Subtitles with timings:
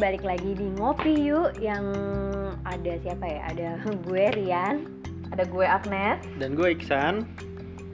[0.00, 1.84] balik lagi di Ngopi Yuk yang
[2.64, 3.40] ada siapa ya?
[3.52, 3.68] Ada
[4.08, 4.88] gue Rian,
[5.28, 6.24] Ada gue Agnes.
[6.40, 7.28] Dan gue Iksan.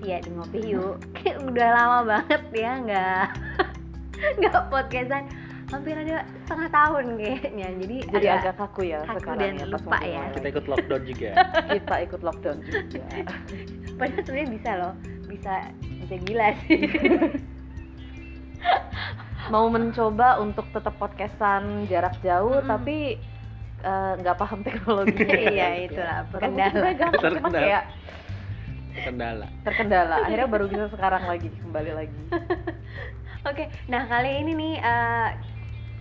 [0.06, 1.02] Iya di Ngopi Yuk.
[1.18, 3.26] Kayak udah lama banget ya nggak
[4.38, 5.26] nggak podcastan.
[5.66, 7.68] Hampir ada setengah tahun kayaknya.
[7.74, 10.24] Jadi, Jadi agak agak kaku ya kaku sekarang dan ya pas lupa ya.
[10.30, 11.30] Kita ikut lockdown juga.
[11.74, 13.02] Kita ikut lockdown juga.
[13.98, 14.92] padahal sebenarnya bisa loh,
[15.26, 15.52] bisa
[16.06, 16.80] bisa gila sih.
[19.48, 22.68] Mau mencoba untuk tetap podcastan jarak jauh Mm-mm.
[22.68, 22.96] tapi
[23.80, 25.22] eh, nggak paham teknologi.
[25.54, 26.90] iya itulah kendala.
[26.94, 27.50] cuma Terkendala.
[27.54, 27.84] kayak
[28.96, 29.46] Kendala.
[29.60, 30.14] terkendala.
[30.24, 32.20] Akhirnya baru bisa sekarang lagi kembali lagi.
[33.52, 35.28] Oke, nah kali ini nih eh,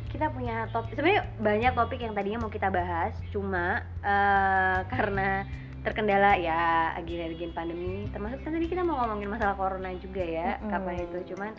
[0.09, 0.96] kita punya topik.
[0.96, 5.43] Sebenarnya banyak topik yang tadinya mau kita bahas, cuma eh, karena
[5.84, 8.07] terkendala ya agen-agen pandemi.
[8.09, 10.71] Termasuk kan tadi kita mau ngomongin masalah corona juga ya, Mm-mm.
[10.71, 11.35] kapan itu.
[11.35, 11.52] Cuman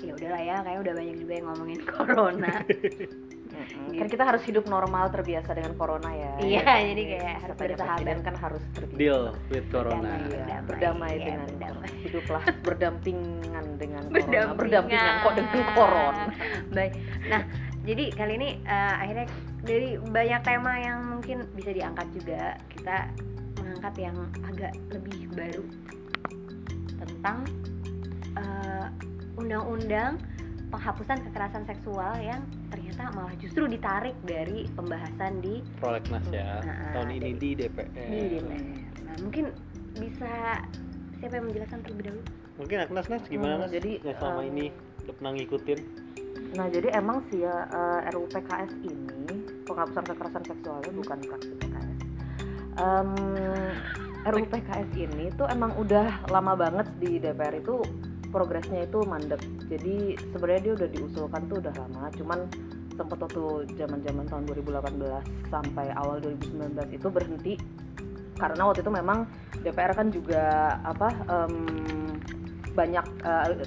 [0.00, 2.52] ya udahlah ya, kayak udah banyak juga yang ngomongin corona.
[3.50, 3.92] Mm-mm.
[3.92, 6.32] Kan kita harus hidup normal terbiasa dengan corona ya.
[6.38, 8.18] Iya, Ya, jadi kayak harus bersahabat.
[8.22, 8.96] kan harus terbiasa.
[8.96, 10.00] Deal with corona.
[10.00, 10.16] Berdamai.
[10.22, 11.88] Iya, Berdamai, berdamai ya, dengan berdamai.
[12.00, 14.16] hiduplah berdampingan dengan corona.
[14.16, 14.56] Berdampingan.
[14.56, 16.24] Berdampingan kok dengan corona.
[16.70, 16.92] Baik.
[17.26, 17.42] Nah,
[17.80, 19.26] jadi kali ini eh, akhirnya
[19.60, 22.42] dari banyak tema yang mungkin bisa diangkat juga,
[22.72, 22.96] kita
[23.60, 25.64] mengangkat yang agak lebih baru
[26.96, 27.44] tentang
[28.36, 28.86] eh,
[29.50, 30.14] undang-undang
[30.70, 32.38] penghapusan kekerasan seksual yang
[32.70, 36.62] ternyata malah justru ditarik dari pembahasan di Prolegnas ya.
[36.62, 37.90] Nah, Tahun ini di DPR.
[37.90, 38.62] di DPR.
[39.02, 39.44] Nah, mungkin
[39.98, 40.62] bisa
[41.18, 42.22] siapa yang menjelaskan terlebih dahulu?
[42.62, 43.72] Mungkin Agnes Nes gimana Hmm, Nes?
[43.74, 44.64] jadi, yang selama em, ini
[45.02, 45.80] udah pernah ngikutin?
[46.50, 49.34] Nah, jadi emang sih ya eh, RUU PKS ini
[49.66, 51.98] penghapusan kekerasan seksualnya bukan fraksi PKS.
[52.78, 53.10] Em,
[54.22, 57.82] RUU PKS ini tuh emang udah lama banget di DPR itu
[58.30, 59.42] progresnya itu mandek.
[59.66, 62.38] Jadi sebenarnya dia udah diusulkan tuh udah lama, cuman
[62.94, 63.44] sempet waktu
[63.76, 67.54] zaman-zaman tahun 2018 sampai awal 2019 itu berhenti.
[68.40, 69.28] Karena waktu itu memang
[69.60, 71.54] DPR kan juga apa em,
[72.70, 73.06] banyak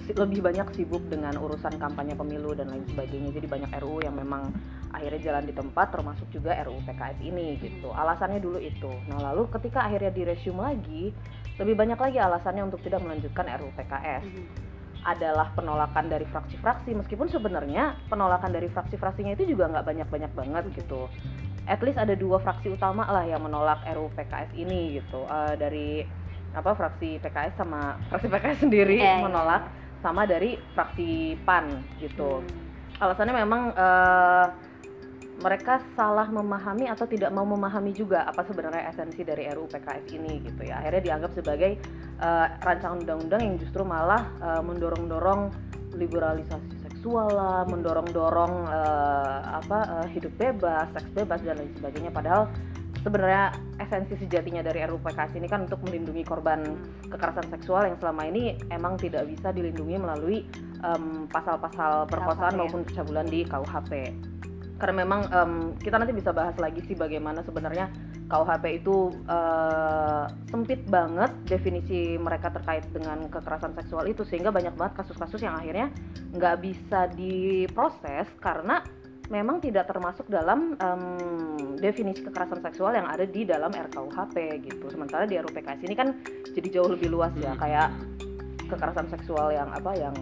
[0.08, 3.36] si- lebih banyak sibuk dengan urusan kampanye pemilu dan lain sebagainya.
[3.36, 4.50] Jadi banyak RUU yang memang
[4.94, 7.94] akhirnya jalan di tempat termasuk juga RUU PKS ini gitu.
[7.94, 8.90] Alasannya dulu itu.
[9.12, 11.14] Nah lalu ketika akhirnya diresume lagi
[11.54, 14.26] lebih banyak lagi alasannya untuk tidak melanjutkan RUU PKS
[15.04, 16.96] adalah penolakan dari fraksi-fraksi.
[16.96, 21.12] Meskipun sebenarnya penolakan dari fraksi-fraksinya itu juga nggak banyak-banyak banget gitu.
[21.68, 25.28] At least ada dua fraksi utama lah yang menolak RUU PKS ini gitu.
[25.28, 25.90] Eh, dari
[26.56, 29.24] apa fraksi PKS sama fraksi PKS sendiri Iya, iya.
[29.26, 29.64] menolak
[30.00, 32.44] sama dari fraksi PAN gitu.
[32.44, 32.62] Hmm.
[32.94, 34.46] alasannya memang eh,
[35.42, 40.44] mereka salah memahami atau tidak mau memahami juga apa sebenarnya esensi dari RUU PKS ini
[40.46, 40.84] gitu ya.
[40.84, 41.72] Akhirnya dianggap sebagai
[42.22, 45.50] eh, rancangan undang-undang yang justru malah eh, mendorong-dorong
[45.94, 52.12] liberalisasi seksual lah mendorong-dorong eh, apa eh, hidup bebas seks bebas dan lain sebagainya.
[52.14, 52.48] Padahal
[53.04, 53.52] sebenarnya
[53.84, 56.64] esensi sejatinya dari RUU PKS ini kan untuk melindungi korban
[57.12, 60.48] kekerasan seksual yang selama ini emang tidak bisa dilindungi melalui
[60.80, 62.60] em, pasal-pasal perkosaan ya.
[62.64, 63.92] maupun pencabulan di KUHP
[64.82, 67.88] karena memang em, kita nanti bisa bahas lagi sih bagaimana sebenarnya
[68.28, 75.06] KUHP itu eh, sempit banget definisi mereka terkait dengan kekerasan seksual itu sehingga banyak banget
[75.06, 75.94] kasus-kasus yang akhirnya
[76.34, 78.82] nggak bisa diproses karena
[79.32, 84.36] memang tidak termasuk dalam em, definisi kekerasan seksual yang ada di dalam RKUHP
[84.68, 86.18] gitu sementara di RUU PKS ini kan
[86.52, 87.62] jadi jauh lebih luas ya Hmm.
[87.62, 87.90] kayak
[88.68, 90.16] kekerasan seksual yang apa yang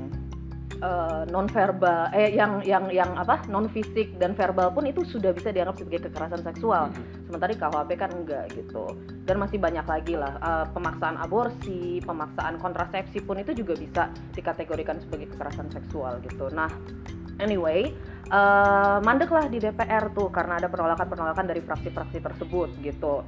[1.30, 5.54] non verbal eh yang yang yang apa non fisik dan verbal pun itu sudah bisa
[5.54, 6.90] dianggap sebagai kekerasan seksual.
[6.90, 7.06] Hmm.
[7.30, 8.86] sementara di KUHP kan enggak gitu.
[9.24, 14.04] Dan masih banyak lagi lah eh, pemaksaan aborsi pemaksaan kontrasepsi pun itu juga bisa
[14.34, 16.50] dikategorikan sebagai kekerasan seksual gitu.
[16.50, 16.68] Nah
[17.38, 17.94] anyway
[18.32, 23.22] eh mandek lah di DPR tuh karena ada penolakan-penolakan dari fraksi-fraksi tersebut gitu.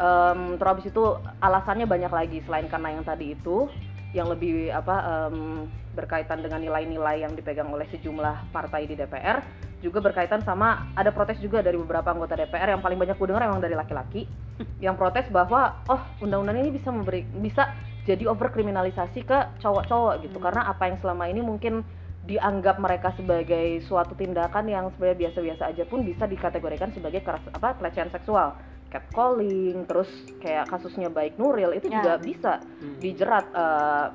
[0.00, 1.04] Em, terus habis itu
[1.44, 3.68] alasannya banyak lagi selain karena yang tadi itu
[4.16, 9.42] yang lebih apa em, berkaitan dengan nilai-nilai yang dipegang oleh sejumlah partai di DPR
[9.80, 13.48] juga berkaitan sama ada protes juga dari beberapa anggota DPR yang paling banyak gue dengar
[13.48, 14.28] emang dari laki-laki
[14.76, 17.72] yang protes bahwa oh undang-undang ini bisa memberi bisa
[18.04, 20.46] jadi overkriminalisasi ke cowok-cowok gitu Hmm.
[20.46, 21.80] karena apa yang selama ini mungkin
[22.20, 27.72] dianggap mereka sebagai suatu tindakan yang sebenarnya biasa-biasa aja pun bisa dikategorikan sebagai keras apa
[27.74, 28.60] pelecehan seksual
[28.92, 31.96] catcalling terus kayak kasusnya baik Nuril itu Ya.
[31.96, 33.00] juga bisa Hmm.
[33.00, 34.06] dijerat eh,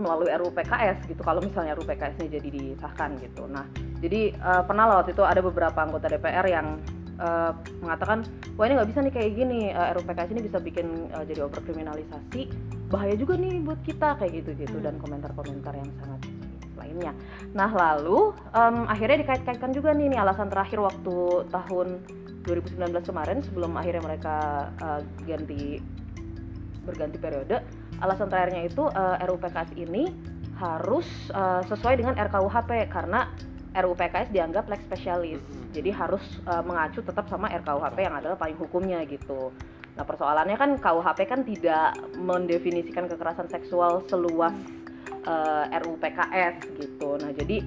[0.00, 3.44] melalui RUU PKS gitu kalau misalnya RUU PKS-nya jadi disahkan gitu.
[3.46, 3.68] Nah,
[4.00, 6.80] jadi eh, pernah lah waktu itu ada beberapa anggota DPR yang
[7.20, 7.52] eh,
[7.84, 8.24] mengatakan
[8.56, 11.40] wah ini nggak bisa nih kayak gini eh, RUU PKS ini bisa bikin eh, jadi
[11.46, 12.42] overkriminalisasi
[12.90, 14.84] bahaya juga nih buat kita kayak gitu gitu Hmm.
[14.90, 16.20] dan komentar-komentar yang sangat
[16.74, 17.12] lainnya.
[17.54, 22.02] Nah lalu em, akhirnya dikait-kaitkan juga nih, nih alasan terakhir waktu tahun
[22.48, 24.36] 2019 kemarin sebelum akhirnya mereka
[24.80, 25.78] eh, ganti
[26.82, 27.60] berganti periode,
[28.00, 30.10] alasan terakhirnya itu eh, RUU PKS ini
[30.56, 33.28] harus eh, sesuai dengan RKUHP karena
[33.70, 35.40] RUU PKS dianggap lex specialis.
[35.40, 35.70] Mm-mm.
[35.72, 39.54] Jadi harus eh, mengacu tetap sama RKUHP yang adalah payung hukumnya gitu.
[39.94, 44.54] Nah, persoalannya kan KUHP kan tidak mendefinisikan kekerasan seksual seluas
[45.28, 47.20] eh, RUU PKS gitu.
[47.20, 47.62] Nah, jadi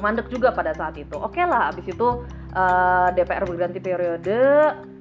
[0.00, 1.16] mandek juga pada saat itu.
[1.16, 2.08] Oke lah, abis itu
[2.54, 4.40] eh, DPR berganti periode,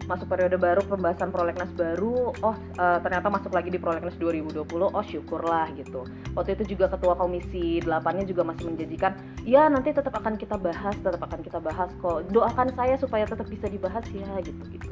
[0.10, 2.34] masuk periode baru pembahasan prolegnas baru.
[2.42, 4.90] Oh, eh, ternyata masuk lagi di prolegnas 2020.
[4.90, 6.02] Oh, syukurlah gitu.
[6.34, 9.14] Waktu itu juga ketua komisi 8-nya juga masih menjanjikan,
[9.46, 12.26] ya nanti tetap akan kita bahas, tetap akan kita bahas kok.
[12.34, 14.90] Doakan saya supaya tetap bisa dibahas ya gitu-gitu.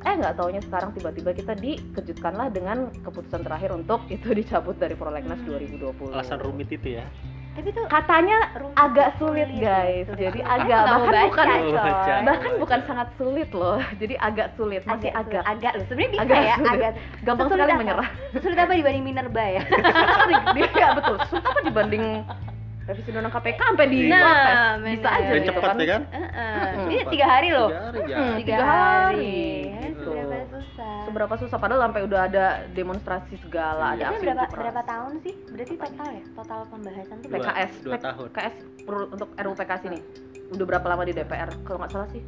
[0.00, 5.36] Eh nggak taunya sekarang tiba-tiba kita dikejutkanlah dengan keputusan terakhir untuk itu dicabut dari prolegnas
[5.42, 5.58] Hmm.
[5.58, 6.14] 2020.
[6.14, 7.04] alasan rumit itu ya
[7.60, 8.38] Tapi tuh Katanya
[8.74, 10.16] agak sulit guys, Sulit.
[10.22, 12.14] jadi agak bahkan baca, bukan baca.
[12.24, 16.40] bahkan bukan sangat sulit loh, jadi agak sulit, masih agak, agak loh sebenarnya bisa agak
[16.40, 16.70] ya sulit.
[16.72, 16.90] agak
[17.20, 17.78] gampang Sesulit sekali apa?
[17.78, 18.08] menyerah.
[18.34, 19.62] sulit apa dibanding Minerba ya
[20.50, 22.04] Dia betul, sulit apa dibanding
[22.82, 25.76] revisi undang KPK sampai di Nah, bisa aja dan gitu cepat kan.
[25.76, 26.56] ya kan Heeh.
[26.72, 26.88] Mm-mm.
[26.88, 28.34] ini tiga hari loh Tiga hari ya Mm-mm.
[28.34, 29.36] tiga, Tiga hari, hari,
[29.84, 29.99] gitu.
[31.10, 34.06] Seberapa susah padahal sampai udah ada demonstrasi segala, ada Iya.
[34.06, 37.28] Itu aksi berapa berapa tahun sih berarti total ya total pembahasan tuh?
[37.28, 38.26] PKS, dua tahun.
[38.30, 38.54] PKS
[39.10, 39.98] untuk RUU PKS ini
[40.50, 41.50] udah berapa lama di DPR?
[41.62, 42.22] Kalau nggak salah sih,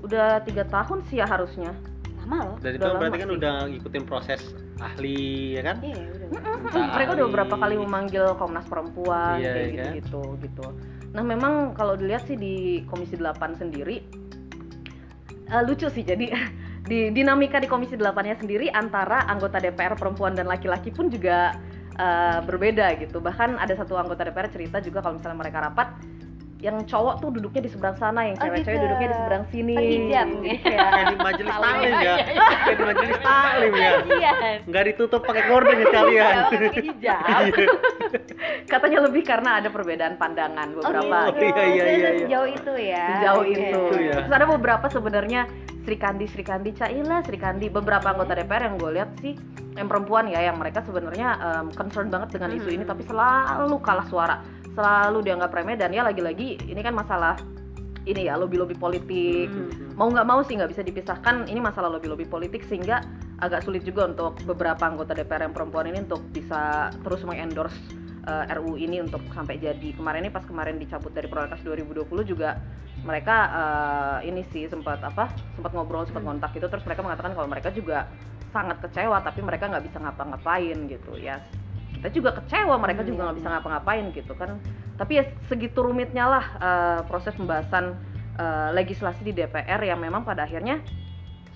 [0.00, 1.74] udah tiga tahun sih ya harusnya.
[2.16, 3.36] lama loh dan itu berarti kan sih.
[3.36, 4.40] udah ngikutin proses
[4.80, 5.20] ahli
[5.54, 9.84] ya kan iya udah mereka udah beberapa kali memanggil Komnas Perempuan Iya, kayak iya gitu
[9.84, 9.92] kan?
[9.92, 10.66] gitu gitu.
[11.12, 12.54] Nah memang kalau dilihat sih di
[12.88, 14.00] Komisi 8 sendiri
[15.44, 16.32] eh, lucu sih jadi
[16.84, 21.56] di dinamika di Komisi 8-nya sendiri antara anggota DPR perempuan dan laki-laki pun juga
[21.96, 23.24] eh, berbeda gitu.
[23.24, 25.88] Bahkan ada satu anggota DPR cerita juga kalau misalnya mereka rapat
[26.64, 28.84] yang cowok tuh duduknya di seberang sana, yang Oh, cewek-cewek gitu.
[28.88, 29.74] duduknya di seberang sini.
[29.76, 30.28] Penghijab.
[30.32, 32.14] Jadi kayak kayak di majelis taklim ya.
[32.24, 33.90] Iya, kayak di majelis taklim ya.
[34.08, 34.32] Iya.
[34.64, 37.20] Nggak ditutup pakai gorden ya kalian Cowok pakai hijab.
[38.64, 41.16] Katanya lebih karena ada perbedaan pandangan beberapa.
[41.28, 42.10] Oh, iya, iya, iya, iya.
[42.24, 43.04] sejauh itu ya.
[43.20, 43.80] Sejauh itu.
[44.00, 44.14] Ya.
[44.18, 45.42] Terus ada beberapa sebenarnya
[45.84, 49.36] Sri Kandi, Sri Kandi, Caila, Sri Kandi, beberapa anggota DPR yang gue lihat sih
[49.74, 52.92] yang perempuan ya, yang mereka sebenarnya em, concern banget dengan isu ini, Hmm.
[52.94, 54.36] tapi selalu kalah suara,
[54.74, 57.38] selalu dianggap remeh dan ya lagi-lagi ini kan masalah
[58.04, 59.48] ini ya lobby-lobby politik.
[59.48, 59.96] Hmm.
[59.96, 63.00] Mau nggak mau sih nggak bisa dipisahkan ini masalah lobby-lobby politik sehingga
[63.40, 67.74] agak sulit juga untuk beberapa anggota DPR yang perempuan ini untuk bisa terus mengendorse
[68.28, 72.60] eh, RUU ini untuk sampai jadi kemarin ini pas kemarin dicabut dari prolegnas 2020 juga
[73.02, 76.36] mereka eh, ini sih sempat apa sempat ngobrol sempat Hmm.
[76.36, 78.08] kontak gitu terus mereka mengatakan kalau mereka juga
[78.54, 81.42] sangat kecewa tapi mereka nggak bisa ngapa-ngapain gitu ya
[82.04, 84.60] kita juga kecewa mereka Hmm, juga iya, nggak bisa ngapa-ngapain gitu kan.
[85.00, 87.96] Tapi ya segitu rumitnya lah eh, proses pembahasan
[88.36, 90.84] eh, legislasi di DPR yang memang pada akhirnya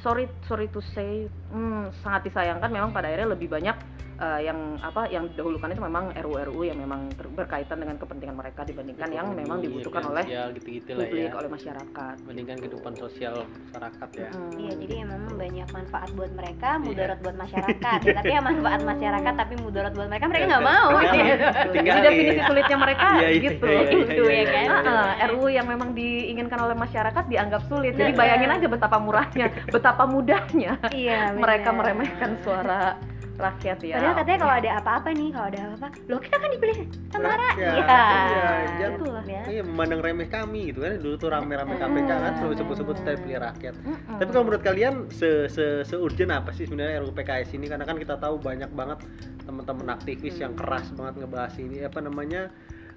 [0.01, 3.77] sorry sorry to say hmm, sangat disayangkan memang pada akhirnya lebih banyak
[4.19, 8.63] eh, yang apa yang didahulukan itu memang RUU-RUU yang memang ter- berkaitan dengan kepentingan mereka
[8.63, 13.35] dibandingkan yang memang dibutuhkan oleh ya gitu-gitu lah publik ya oleh masyarakat mendingan kehidupan sosial
[13.65, 14.55] masyarakat ya Hmm.
[14.59, 16.83] Iya, jadi memang banyak manfaat buat mereka, Iya.
[16.83, 17.99] mudarat buat masyarakat.
[18.01, 20.89] Ya, tapi ya manfaat masyarakat tapi mudarat buat mereka, mereka nggak Tinggal- mau.
[20.99, 21.17] gitu.
[21.39, 22.03] Jadi tinggalin.
[22.05, 23.65] definisi sulitnya mereka Iya, iya, gitu.
[23.65, 24.59] iya, iya, Gitu iya, ya iya, kan?
[24.59, 24.91] iya, iya.
[25.15, 27.93] Heeh, RUU yang memang diinginkan oleh masyarakat dianggap sulit.
[27.95, 31.79] Jadi bayangin aja betapa murahnya, betapa mudahnya Iya, mereka bener.
[31.95, 32.99] meremehkan suara
[33.39, 34.03] rakyat ya.
[34.03, 36.77] Padahal katanya kalau ada apa-apa nih, kalau ada apa-apa, loh kita kan dipilih
[37.15, 37.39] sama Rakyat.
[37.39, 37.87] rakyat.
[38.27, 38.51] Iya,
[38.83, 39.25] jangan Itulah.
[39.31, 39.43] Ya.
[39.47, 43.39] Iya, memandang remeh kami gitu kan dulu tuh rame-rame KPK kan selalu sebut-sebut kita pilih
[43.39, 43.75] rakyat.
[44.19, 47.71] Tapi kalau menurut kalian se se seurgent apa sih sebenarnya RUU PKS ini?
[47.71, 48.99] Karena kan kita tahu banyak banget
[49.47, 52.51] teman-teman aktivis yang keras banget ngebahas ini apa namanya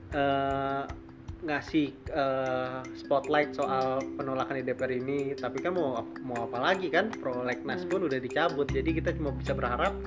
[0.09, 0.83] eh,
[1.41, 5.33] ngasih eh, spotlight soal penolakan di DPR ini.
[5.33, 7.09] Tapi kan mau mau apa lagi kan?
[7.09, 8.69] Prolegnas pun udah dicabut.
[8.69, 9.97] Jadi kita cuma bisa berharap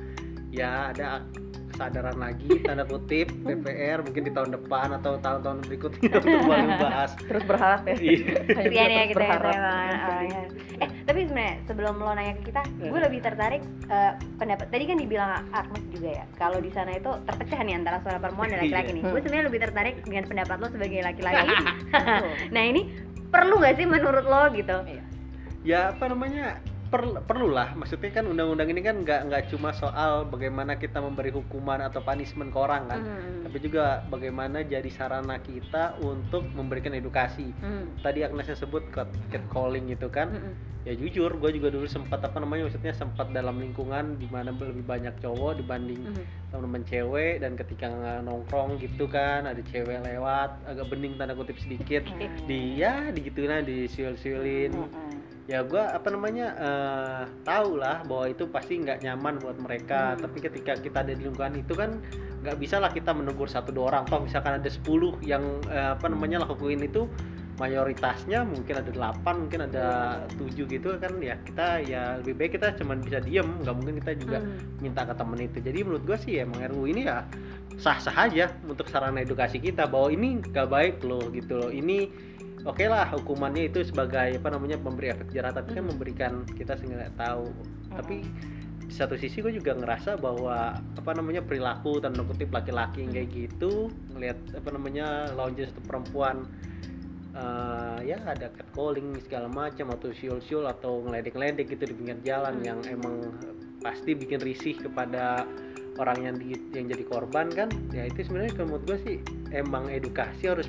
[0.54, 1.26] ya ada
[1.74, 7.42] kesadaran lagi tanda kutip DPR mungkin di tahun depan atau tahun-tahun berikutnya untuk membahas terus
[7.42, 7.94] berharap ya.
[7.98, 8.34] Iya.
[8.62, 9.50] Kasihan ya kita ya berharap.
[9.50, 10.42] teman orangnya.
[10.78, 12.88] Eh tapi sebenarnya sebelum lo nanya ke kita, Iya.
[12.94, 14.66] gue lebih tertarik eh, pendapat.
[14.70, 18.48] Tadi kan dibilang Agnes juga ya, kalau di sana itu terpecah nih antara suara perempuan
[18.48, 18.96] dan laki-laki Iya.
[18.96, 19.02] nih.
[19.02, 19.10] Hmm.
[19.12, 21.46] Gue sebenarnya lebih tertarik dengan pendapat lo sebagai laki-laki.
[22.54, 22.82] Nah ini
[23.28, 24.76] perlu nggak sih menurut lo gitu?
[25.64, 26.60] ya apa namanya
[26.94, 31.82] per, perlulah maksudnya kan undang-undang ini kan nggak nggak cuma soal bagaimana kita memberi hukuman
[31.82, 33.42] atau punishment ke orang kan Hmm.
[33.42, 37.98] tapi juga bagaimana jadi sarana kita untuk memberikan edukasi Hmm.
[37.98, 39.10] tadi Agnesnya sebut cat
[39.50, 40.54] calling gitu kan Hmm.
[40.86, 44.86] ya jujur gue juga dulu sempat apa namanya maksudnya sempat dalam lingkungan di mana lebih
[44.86, 46.22] banyak cowok dibanding Hmm.
[46.54, 47.90] teman-teman cewek dan ketika
[48.22, 52.06] nongkrong gitu kan ada cewek lewat agak bening tanda kutip sedikit
[52.46, 55.23] di ya aja disiul-siulin Mm-mm.
[55.44, 60.16] Ya gua apa namanya eh tahu lah bahwa itu pasti nggak nyaman buat mereka.
[60.16, 60.24] Hmm.
[60.24, 62.00] tapi ketika kita ada di lingkungan itu kan
[62.44, 64.04] nggak bisa lah kita menegur satu dua orang.
[64.08, 67.08] Toh misalkan ada 10 yang eh, apa namanya lakuin itu
[67.54, 69.86] mayoritasnya mungkin ada 8 mungkin ada
[70.34, 73.46] tujuh gitu kan ya kita ya lebih baik kita cuman bisa diem.
[73.64, 74.58] Nggak mungkin kita juga Hmm.
[74.82, 75.58] minta ke temen itu.
[75.60, 77.24] Jadi menurut gue sih emang RU ini ya
[77.78, 81.70] sah-sah aja untuk sarana edukasi kita bahwa ini gak baik loh gitu loh.
[81.74, 82.06] Ini
[82.64, 87.08] oke lah hukumannya itu sebagai apa namanya memberi efek jerah tapi kan memberikan kita sehingga
[87.16, 87.48] tahu.
[87.92, 88.24] Tapi
[88.84, 93.88] di satu sisi gue juga ngerasa bahwa apa namanya perilaku tanda kutip laki-laki kayak gitu
[94.12, 96.44] ngelihat apa namanya lawan jenis atau perempuan
[97.32, 102.68] eh, ya ada catcalling segala macam atau siul-siul atau ngeledek-ledek gitu di pinggir jalan Hmm.
[102.68, 103.34] yang emang
[103.80, 105.44] pasti bikin risih kepada
[106.00, 107.68] orang yang di, yang jadi korban kan.
[107.94, 109.16] Ya itu sebenarnya menurut gue sih
[109.54, 110.68] emang edukasi harus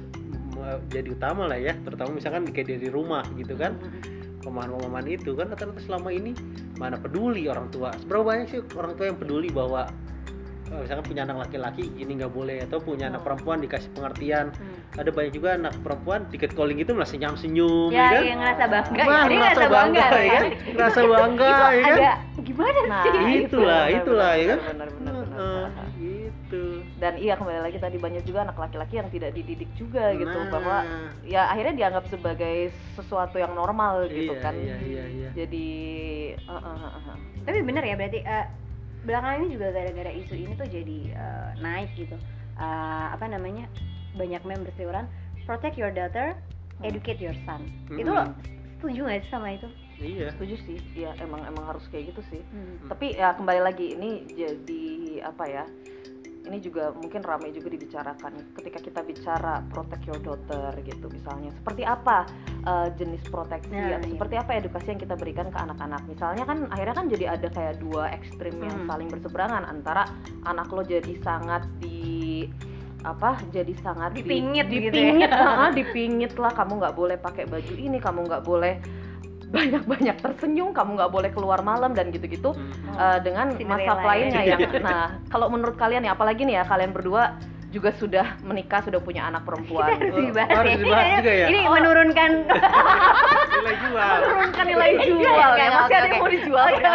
[0.88, 3.78] jadi utama lah ya terutama misalkan kayak dari rumah gitu kan.
[4.40, 6.38] Pemahaman-pemahaman itu kan rata-rata selama ini
[6.78, 7.90] mana peduli orang tua.
[7.98, 9.90] Seberapa banyak sih orang tua yang peduli bahwa
[10.66, 13.28] eh, misalkan punya anak laki-laki ini nggak boleh atau punya anak Hmm.
[13.28, 14.54] perempuan dikasih pengertian.
[14.54, 14.74] Hmm.
[14.96, 18.22] ada banyak juga anak perempuan tiket calling itu masih senyum senyum ya, kan?
[18.24, 20.44] yang ngerasa bangga Wah, Dia ngerasa bangga ya kan?
[20.72, 21.98] Ngerasa bangga itu ya kan?
[22.00, 24.60] agak gimana Nah, sih itu itulah, benar, itulah, ya kan?
[24.64, 25.12] benar, benar,
[27.06, 30.50] dan iya kembali lagi tadi banyak juga anak laki-laki yang tidak dididik juga gitu Nah,
[30.50, 30.78] bahwa
[31.22, 34.58] ya akhirnya dianggap sebagai sesuatu yang normal gitu iya, kan.
[34.58, 35.30] iya iya iya.
[35.38, 35.68] Jadi
[36.50, 37.18] uh, uh, uh, uh.
[37.46, 38.46] tapi bener ya berarti eh,
[39.06, 42.18] belakangan ini juga gara-gara isu ini tuh jadi eh, naik gitu.
[42.58, 43.70] Eh, apa namanya
[44.18, 45.06] banyak members iuran
[45.46, 46.34] protect your daughter
[46.76, 46.92] Hmm.
[46.92, 47.72] educate your son.
[47.88, 48.04] Mm-mm.
[48.04, 48.28] itu lo
[48.76, 49.68] setuju nggak sih sama itu?
[49.96, 50.28] Iya.
[50.36, 50.78] Setuju sih.
[50.92, 52.42] Ya emang emang harus kayak gitu sih.
[52.52, 52.92] Hmm.
[52.92, 54.84] tapi ya kembali lagi ini jadi
[55.24, 55.64] apa ya
[56.46, 61.82] ini juga mungkin ramai juga dibicarakan ketika kita bicara protect your daughter gitu misalnya seperti
[61.82, 62.30] apa
[62.64, 64.14] uh, jenis proteksi Nah, atau iya.
[64.14, 67.76] seperti apa edukasi yang kita berikan ke anak-anak misalnya kan akhirnya kan jadi ada kayak
[67.78, 68.88] dua ekstrim yang Hmm.
[68.88, 70.04] saling berseberangan antara
[70.44, 72.46] anak lo jadi sangat di
[73.02, 74.92] apa jadi sangat di- Dipingit gitu ya.
[74.92, 78.74] dipingit lah, dipingit lah kamu nggak boleh pakai baju ini kamu nggak boleh
[79.56, 82.72] banyak-banyak tersenyum kamu nggak boleh keluar malam dan gitu-gitu Hmm.
[82.94, 84.08] uh, dengan Cinderella masa ya.
[84.08, 87.40] lainnya yang nah kalau menurut kalian ya apalagi nih ya kalian berdua
[87.76, 89.92] juga sudah menikah sudah punya anak perempuan.
[90.00, 90.78] Harus Oh, dibahas harus ya.
[90.80, 91.46] dibahas juga ya?
[91.52, 92.32] ini menurunkan.
[93.56, 94.16] Nilai jual.
[94.22, 95.20] Menurunkan nilai jual.
[95.20, 96.08] Oke, ya oke, masih ada oke.
[96.08, 96.92] yang mau dijual ya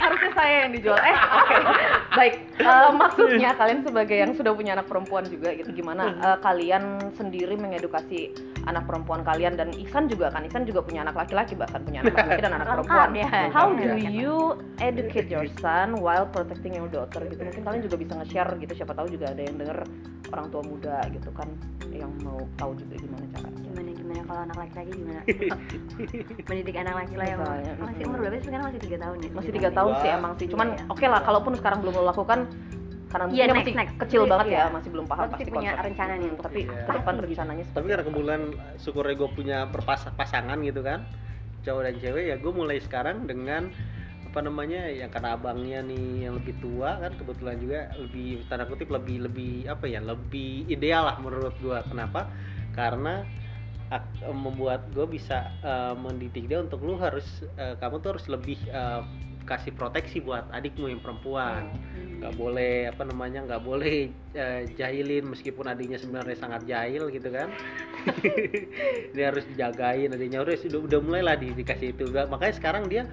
[0.00, 0.98] harusnya saya yang dijual.
[1.00, 1.56] Eh oke.
[2.18, 2.34] Baik.
[2.60, 6.12] Eh, maksudnya kalian sebagai yang sudah punya anak perempuan juga gitu gimana?
[6.12, 6.82] Eh, kalian
[7.16, 8.34] sendiri mengedukasi
[8.68, 10.44] anak perempuan kalian dan Ihsan juga kan?
[10.44, 13.08] Ihsan juga punya anak laki-laki bahkan punya anak laki-laki dan anak perempuan.
[13.14, 13.28] ya.
[13.50, 14.10] how do ya.
[14.10, 14.34] you
[14.82, 17.40] educate your son while protecting your daughter gitu?
[17.40, 18.72] Mungkin kalian juga bisa nge-share gitu.
[18.74, 19.78] Siapa tahu juga ada yang denger
[20.28, 21.48] orang tua muda gitu kan
[21.90, 25.20] yang mau tahu juga gimana cara gimana gimana kalau anak laki-laki gimana
[26.48, 29.52] mendidik anak laki-laki yang Misalnya, masih umur berapa sih sekarang masih tiga tahun ya masih
[29.52, 30.86] tiga tahun sih emang sih cuman Iya, iya.
[30.88, 32.40] oke lah kalaupun sekarang belum lo lakukan
[33.10, 33.94] karena Iya, mungkin dia next, masih next.
[33.98, 34.30] kecil Iya.
[34.30, 35.84] banget ya masih belum paham pasti pasti punya konsep.
[35.84, 36.74] rencana nih untuk tapi Iya.
[36.80, 38.40] ke depan rencananya tapi seperti karena kebetulan
[38.78, 41.00] syukurnya gue punya berpas- pasangan gitu kan
[41.60, 43.62] cowok dan cewek ya gue mulai sekarang dengan
[44.30, 48.86] apa namanya ya karena abangnya nih yang lebih tua kan kebetulan juga lebih tanda kutip
[48.86, 52.30] lebih lebih apa ya lebih ideal lah menurut gue kenapa?
[52.70, 53.26] Karena
[54.30, 57.26] membuat gue bisa eh, mendidik dia untuk lu harus
[57.58, 59.02] eh, kamu tuh harus lebih eh,
[59.50, 61.74] kasih proteksi buat adikmu yang perempuan.
[61.74, 62.08] Hmm.
[62.20, 67.50] nggak boleh apa namanya nggak boleh eh, jahilin meskipun adiknya sebenarnya sangat jahil gitu kan.
[69.16, 70.44] Dia harus dijagain adiknya.
[70.46, 72.06] Udah udah, udah mulai lah di, dikasih itu.
[72.12, 73.10] Makanya sekarang dia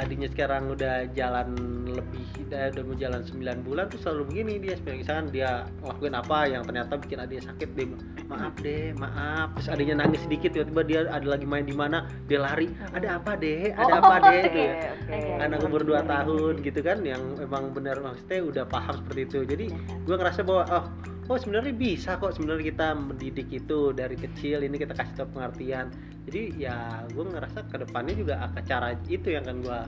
[0.00, 1.52] adiknya sekarang udah jalan
[1.90, 6.38] lebih udah, udah mau jalan 9 bulan tuh selalu begini dia misalkan dia ngelakuin apa
[6.48, 7.86] yang ternyata bikin adiknya sakit dia
[8.26, 12.40] maaf deh maaf terus adiknya nangis sedikit tiba-tiba dia ada lagi main di mana dia
[12.40, 15.14] lari ada apa deh ada apa deh Oke, gitu ya oke.
[15.14, 15.32] Oke.
[15.44, 19.66] anak umur 2 tahun gitu kan yang emang benar maksudnya udah paham seperti itu jadi
[19.76, 20.84] gue ngerasa bahwa oh
[21.30, 22.34] oh sebenarnya bisa kok.
[22.34, 24.66] Sebenarnya kita mendidik itu dari kecil.
[24.66, 25.94] Ini kita kasih tahu pengertian.
[26.26, 29.80] Jadi ya gue ngerasa ke depannya juga akan cara itu yang akan gue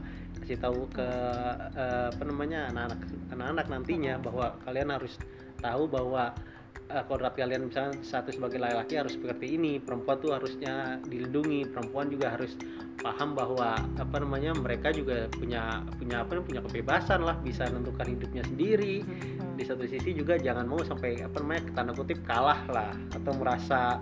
[0.43, 1.09] kasih tahu ke
[1.77, 3.01] eh, apa namanya anak-anak
[3.35, 5.19] anak-anak nantinya bahwa kalian harus
[5.63, 6.35] tahu bahwa
[6.93, 12.13] eh, kodrat kalian misalnya satu sebagai laki-laki harus seperti ini perempuan tuh harusnya dilindungi perempuan
[12.13, 12.57] juga harus
[13.01, 18.43] paham bahwa apa namanya mereka juga punya punya apa punya kebebasan lah bisa menentukan hidupnya
[18.47, 19.03] sendiri.
[19.03, 19.41] Hmm.
[19.53, 24.01] di satu sisi juga jangan mau sampai apa namanya tanda kutip kalah lah atau merasa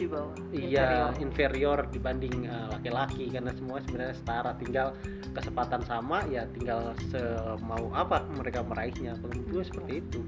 [0.00, 0.32] di bawah.
[0.52, 1.84] iya inferior.
[1.92, 3.28] dibanding eh, laki-laki.
[3.32, 4.96] Karena semua sebenarnya setara tinggal
[5.36, 9.16] kesempatan sama ya tinggal semau apa mereka meraihnya.
[9.20, 10.20] Kalau gue seperti itu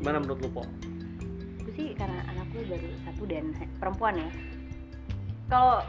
[0.00, 0.62] gimana menurut lu po?
[1.60, 4.28] Gue sih karena anak gue baru satu dan perempuan ya.
[5.46, 5.84] Kalau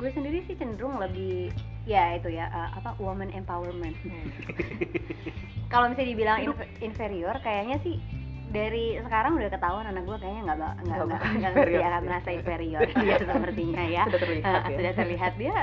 [0.00, 1.52] gue sendiri sih cenderung lebih
[1.84, 3.96] ya itu ya uh, apa woman empowerment.
[5.72, 8.00] Kalau misalnya dibilang inf- inferior, kayaknya sih
[8.48, 10.56] dari sekarang udah ketahuan anak gue kayaknya nggak
[10.88, 10.96] nggak
[11.36, 12.80] Nggak ngerti akan merasa inferior.
[12.88, 14.02] Dia sepertinya ya.
[14.08, 14.76] sudah terlihat Uh, ya.
[14.80, 15.32] sudah terlihat.
[15.36, 15.56] Dia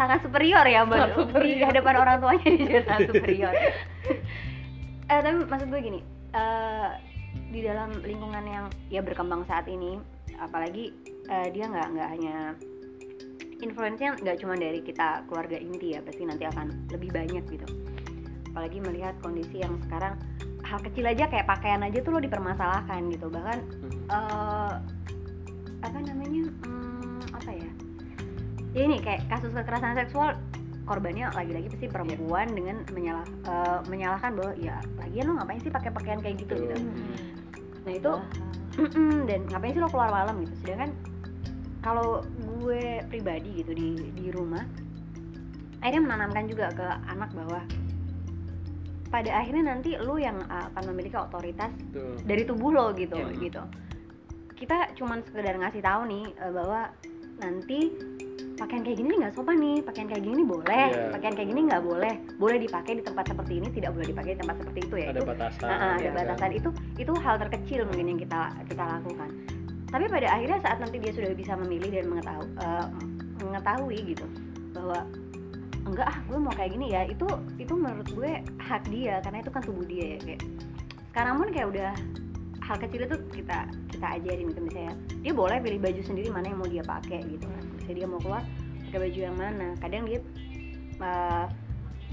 [0.00, 0.96] sangat superior ya mbak.
[0.96, 1.44] Sangat superior.
[1.44, 3.52] di hadapan orang tuanya dia sangat superior
[5.12, 6.00] eh tapi maksud gue gini
[6.32, 6.90] eh,
[7.52, 10.00] di dalam lingkungan yang ya berkembang saat ini
[10.40, 10.88] apalagi
[11.28, 12.36] eh, dia nggak nggak hanya
[13.60, 17.68] influence-nya nggak cuma dari kita keluarga inti ya pasti nanti akan lebih banyak gitu.
[18.52, 20.18] Apalagi melihat kondisi yang sekarang
[20.66, 23.30] hal kecil aja kayak pakaian aja tuh lo dipermasalahkan gitu.
[23.30, 23.58] Bahkan
[24.10, 24.74] eh
[25.82, 27.70] apa namanya hmm, apa ya?
[28.72, 30.34] Ya ini kayak kasus kekerasan seksual
[30.82, 35.90] korbannya lagi-lagi pasti perempuan dengan menyalah eh, menyalahkan bahwa ya lagian lo ngapain sih pakai
[35.94, 36.76] pakaian kayak gitu gitu
[37.82, 38.12] nah itu
[38.72, 40.90] Mm-mm, dan ngapain sih lo keluar malam gitu sedangkan
[41.82, 42.22] kalau
[42.62, 44.62] gue pribadi gitu di di rumah
[45.82, 47.60] akhirnya menanamkan juga ke anak bahwa
[49.12, 52.16] pada akhirnya nanti lu yang akan memiliki otoritas Tuh.
[52.24, 53.38] dari tubuh lo gitu Iya.
[53.38, 53.62] gitu
[54.56, 56.80] kita cuman sekedar ngasih tahu nih eh, bahwa
[57.42, 57.80] nanti
[58.62, 59.78] pakaian kayak gini nggak sopan nih.
[59.82, 60.86] Pakaian kayak gini boleh.
[60.94, 61.10] Iya.
[61.10, 62.14] pakaian kayak gini nggak boleh.
[62.38, 65.06] Boleh dipakai di tempat seperti ini tidak boleh dipakai di tempat seperti itu ya.
[65.10, 66.18] Ada itu batasan ah, ada ya kan?
[66.22, 66.50] batasan.
[66.54, 66.70] Itu
[67.02, 68.40] itu hal terkecil mungkin yang kita
[68.70, 69.30] kita lakukan.
[69.92, 72.48] Tapi pada akhirnya saat nanti dia sudah bisa memilih dan mengetahui
[73.42, 74.26] mengetahui gitu
[74.72, 74.98] bahwa
[75.82, 77.02] enggak ah gue mau kayak gini ya.
[77.10, 77.26] Itu
[77.58, 80.42] itu menurut gue hak dia karena itu kan tubuh dia ya kayak.
[81.10, 81.90] Sekarang pun kayak udah
[82.62, 84.94] hal kecil itu kita kita ajarin gitu misalnya.
[85.26, 88.20] Dia boleh pilih baju sendiri mana yang mau dia pakai gitu kan misalnya dia mau
[88.22, 88.42] keluar
[88.86, 89.68] pakai baju yang mana.
[89.82, 90.20] Kadang dia
[91.02, 91.44] eh,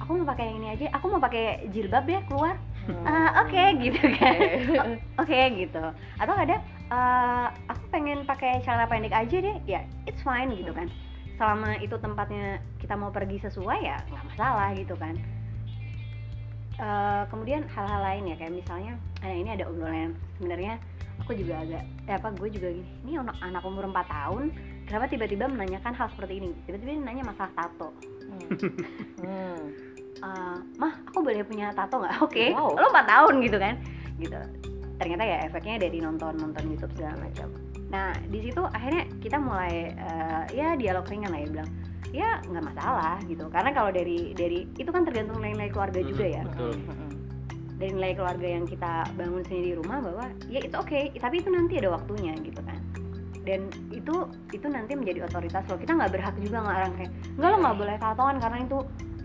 [0.02, 0.86] aku mau pakai yang ini aja.
[0.98, 2.58] Aku mau pakai jilbab deh keluar.
[3.06, 4.98] Ah, oke gitu kan.
[5.22, 5.84] Oke gitu.
[6.18, 9.58] Atau kadang eh, aku pengen pakai celana pendek aja deh.
[9.70, 10.89] Ya it's fine gitu kan.
[11.38, 15.13] Selama itu tempatnya kita mau pergi sesuai ya nggak masalah gitu kan.
[16.80, 20.15] Eh, kemudian hal-hal lain ya kayak misalnya ada ini ada obrolan.
[20.39, 20.80] Sebenarnya
[21.20, 22.89] aku juga agak eh, apa gue juga gini.
[23.04, 24.46] Ini anak, anak umur 4 tahun
[24.89, 26.52] kenapa tiba-tiba menanyakan hal seperti ini?
[26.65, 27.93] Tiba-tiba dia nanya masalah tato.
[29.21, 29.62] Hmm.
[30.19, 32.19] Eh, mah aku boleh punya tato nggak?
[32.28, 32.75] Oke Wow.
[32.75, 33.80] lo 4 tahun gitu kan?
[34.19, 34.36] Gitu.
[34.99, 37.47] Ternyata ya efeknya dari nonton nonton YouTube segala macam.
[37.88, 41.69] Nah di situ akhirnya kita mulai eh, ya dialog ringan lah ya bilang
[42.12, 43.47] ya nggak masalah gitu.
[43.47, 46.43] Karena kalau dari dari itu kan tergantung nilai-nilai keluarga juga ya.
[46.43, 46.75] Betul.
[46.75, 47.08] Hmm.
[47.80, 51.47] dari nilai keluarga yang kita bangun sendiri di rumah bahwa ya it's okay tapi itu
[51.47, 52.75] nanti ada waktunya gitu kan
[53.41, 54.15] dan itu
[54.52, 57.95] itu nanti menjadi otoritas lo kita nggak berhak juga ngarang kayak enggak lo nggak boleh
[57.97, 58.78] tatoan karena itu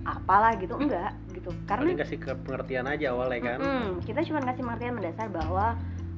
[0.05, 0.75] apalah gitu.
[0.77, 1.51] Enggak gitu.
[1.65, 3.59] Karena paling kasih ke pengertian aja awalnya kan.
[3.59, 5.67] Mm-mm, kita cuma kasih pengertian mendasar bahwa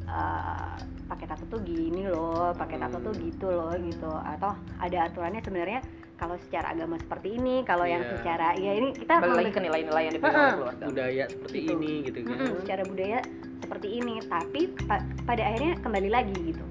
[0.05, 0.75] eh,
[1.07, 3.25] pakai tato tuh gini loh pakai tato tuh Hmm.
[3.25, 4.11] gitu loh gitu.
[4.11, 5.81] Atau ada aturannya sebenarnya
[6.17, 8.13] kalau secara agama seperti ini kalau yang Iya.
[8.17, 10.85] secara ya ini kita balik lagi ke nilai-nilai yang dipegang oleh keluarga.
[10.87, 11.73] Budaya seperti Gitu.
[11.73, 12.37] ini gitu kan.
[12.37, 13.19] Mm-mm, secara budaya
[13.57, 14.15] seperti ini.
[14.21, 16.65] Tapi pa- pada akhirnya kembali lagi gitu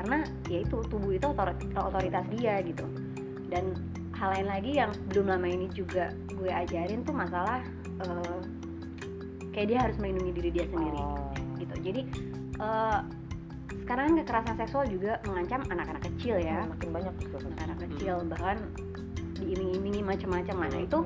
[0.00, 2.88] karena ya itu tubuh itu otor- otoritas dia gitu.
[3.52, 3.76] Dan
[4.16, 7.60] hal lain lagi yang belum lama ini juga gue ajarin tuh masalah
[8.00, 8.38] eh,
[9.52, 11.28] kayak dia harus melindungi diri dia sendiri Oh.
[11.60, 11.74] gitu.
[11.84, 12.00] Jadi
[12.56, 12.98] eh,
[13.84, 16.64] sekarang kan kekerasan seksual juga mengancam anak-anak kecil ya.
[16.64, 18.56] Hmm, makin banyak anak-anak kecil bahkan
[19.36, 20.98] diiming-imingi macam-macam mana itu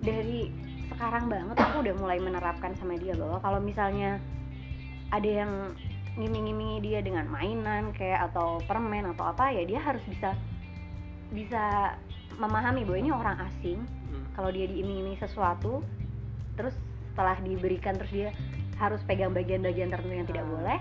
[0.00, 0.48] dari
[0.96, 4.16] sekarang banget aku udah mulai menerapkan sama dia bahwa kalau misalnya
[5.12, 5.52] ada yang
[6.16, 10.32] ngiming-ngimingi dia dengan mainan kayak atau permen atau apa ya dia harus bisa
[11.28, 11.94] bisa
[12.36, 14.22] memahami bahwa ini orang asing Hmm.
[14.32, 15.82] kalau dia diiming-imingi sesuatu
[16.54, 16.72] terus
[17.10, 18.30] setelah diberikan terus dia
[18.78, 20.50] harus pegang bagian-bagian tertentu yang tidak Ah.
[20.52, 20.78] boleh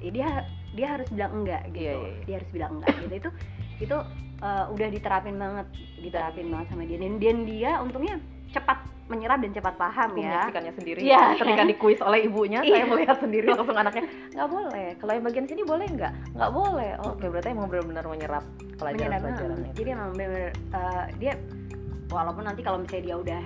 [0.00, 0.28] ya dia
[0.72, 2.22] dia harus bilang enggak gitu Iya, iya, iya.
[2.26, 3.30] dia harus bilang enggak gitu itu
[3.80, 3.96] itu
[4.42, 5.66] uh, udah diterapin banget
[6.00, 8.16] diterapin banget sama dia dan, dan dia untungnya
[8.50, 8.78] cepat
[9.10, 10.24] menyerap dan cepat paham aku ya.
[10.30, 10.98] menyaksikannya sendiri.
[11.02, 11.22] Iya.
[11.34, 12.72] ketika dikuis oleh ibunya Iya.
[12.72, 14.86] saya melihat sendiri langsung anaknya nggak boleh.
[15.02, 16.12] Kalau yang bagian sini boleh nggak?
[16.38, 16.90] Nggak boleh.
[17.02, 18.44] Oh, oke berarti emang benar-benar menyerap
[18.78, 19.72] pelajaran-pelajaran itu.
[19.74, 20.54] Jadi emang bener
[21.18, 21.32] dia
[22.08, 23.42] walaupun nanti kalau misalnya dia udah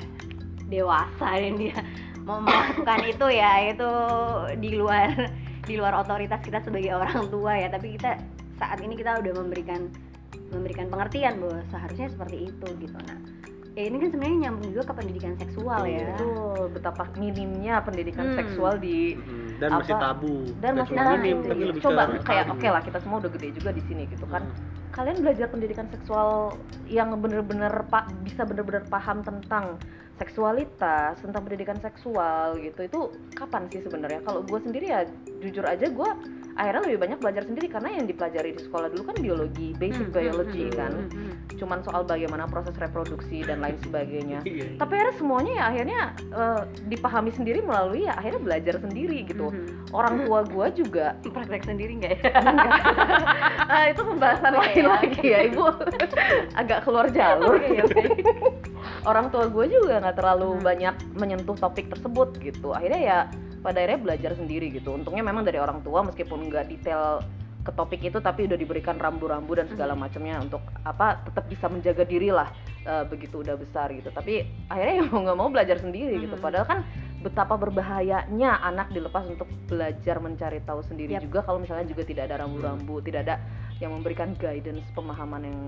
[0.68, 1.76] dewasa dan dia
[2.24, 3.90] mau melakukan itu ya itu
[4.60, 5.08] di luar
[5.64, 7.72] di luar otoritas kita sebagai orang tua ya.
[7.72, 8.20] Tapi kita
[8.60, 9.88] saat ini kita udah memberikan
[10.52, 12.98] memberikan pengertian bahwa seharusnya seperti itu gitu.
[13.08, 13.18] Nah
[13.74, 18.38] ya ini kan sebenarnya nyambung juga ke pendidikan seksual ya Betul, betapa minimnya pendidikan Hmm.
[18.38, 19.78] seksual di Mm, dan Apa?
[19.82, 21.10] masih tabu dan Nggak masih tabu.
[21.18, 24.26] minim, tapi lebih coba kayak oke lah kita semua udah gede juga di sini gitu
[24.26, 24.54] kan Mm.
[24.94, 26.54] kalian belajar pendidikan seksual
[26.86, 29.74] yang bener-bener pak bisa bener-bener paham tentang
[30.14, 33.00] seksualitas tentang pendidikan seksual gitu itu
[33.34, 35.02] kapan sih sebenarnya kalau gue sendiri ya
[35.42, 36.10] jujur aja gue
[36.54, 40.14] akhirnya lebih banyak belajar sendiri karena yang dipelajari di sekolah dulu kan biologi basic Hmm,
[40.14, 41.56] biology hmm, kan hmm, hmm, hmm.
[41.58, 44.78] cuman soal bagaimana proses reproduksi dan lain sebagainya Iya, iya.
[44.78, 49.50] tapi akhirnya semuanya ya akhirnya eh, dipahami sendiri melalui ya akhirnya belajar sendiri gitu
[49.90, 52.30] orang tua gue juga praktek sendiri nggak ya
[53.72, 54.88] ah, itu pembahasan lain ya.
[54.90, 55.66] lagi ya ibu
[56.60, 58.02] agak keluar jalur Oke, oke.
[59.04, 60.62] orang tua gue juga nggak terlalu Hmm.
[60.62, 63.18] banyak menyentuh topik tersebut gitu akhirnya ya
[63.64, 67.24] pada akhirnya belajar sendiri gitu untungnya memang dari orang tua meskipun nggak detail
[67.64, 70.04] ke topik itu tapi udah diberikan rambu-rambu dan segala Hmm.
[70.04, 72.52] macamnya untuk apa tetap bisa menjaga diri lah
[72.84, 76.44] eh, begitu udah besar gitu tapi akhirnya ya mau nggak mau belajar sendiri gitu Hmm.
[76.44, 76.84] padahal kan
[77.24, 81.24] betapa berbahayanya anak dilepas untuk belajar mencari tahu sendiri Yap.
[81.24, 83.40] juga kalau misalnya juga tidak ada rambu-rambu tidak ada
[83.80, 85.58] yang memberikan guidance pemahaman yang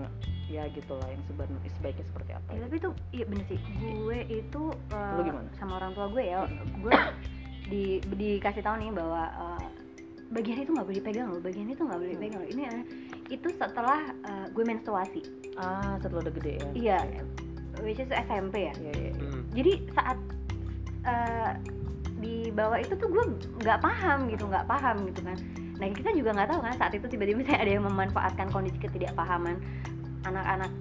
[0.47, 4.63] ya gitulah yang sebenarnya sebaiknya seperti apa Ya, tapi itu iya bener sih gue itu
[4.93, 5.49] uh, Lu gimana?
[5.57, 6.45] sama orang tua gue ya
[6.77, 6.93] gue
[7.67, 9.63] di dikasih tahu nih bahwa uh,
[10.31, 12.19] bagian itu nggak boleh dipegang loh bagian itu nggak boleh Hmm.
[12.23, 12.51] dipegang loh.
[12.51, 12.83] Ini uh,
[13.31, 15.21] itu setelah uh, gue menstruasi.
[15.59, 16.69] Ah setelah udah gede ya?
[16.75, 16.99] Iya.
[17.85, 18.75] Which is SMP ya?
[18.81, 19.13] Iya, iya, iya.
[19.21, 19.43] Mm.
[19.53, 20.19] jadi saat
[21.05, 21.53] uh,
[22.17, 23.25] di bawah itu tuh gue
[23.61, 25.37] nggak paham gitu nggak paham gitu kan.
[25.77, 29.61] Nah kita juga nggak tahu kan saat itu tiba-tiba misalnya ada yang memanfaatkan kondisi ketidakpahaman
[30.25, 30.73] anak-anak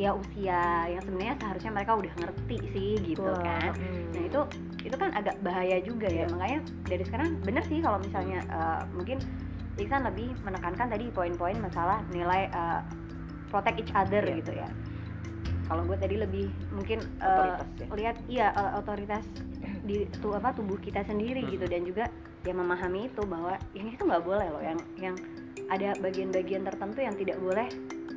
[0.00, 4.16] ya usia yang sebenarnya seharusnya mereka udah ngerti sih gitu Wah, kan hmm.
[4.16, 4.40] nah itu
[4.88, 6.32] itu kan agak bahaya juga ya Iya.
[6.32, 6.58] makanya
[6.88, 9.20] dari sekarang bener sih kalau misalnya uh, mungkin
[9.80, 12.80] Iksan lebih menekankan tadi poin-poin masalah nilai uh,
[13.52, 14.40] protect each other Iya.
[14.40, 14.68] gitu ya
[15.68, 17.86] kalau gue tadi lebih mungkin uh, ya.
[17.94, 19.22] lihat iya uh, otoritas
[19.84, 21.52] di tu, apa tubuh kita sendiri Hmm.
[21.52, 22.04] gitu dan juga
[22.40, 25.14] ya memahami itu bahwa yang itu nggak boleh loh yang yang
[25.68, 27.68] ada bagian-bagian tertentu yang tidak boleh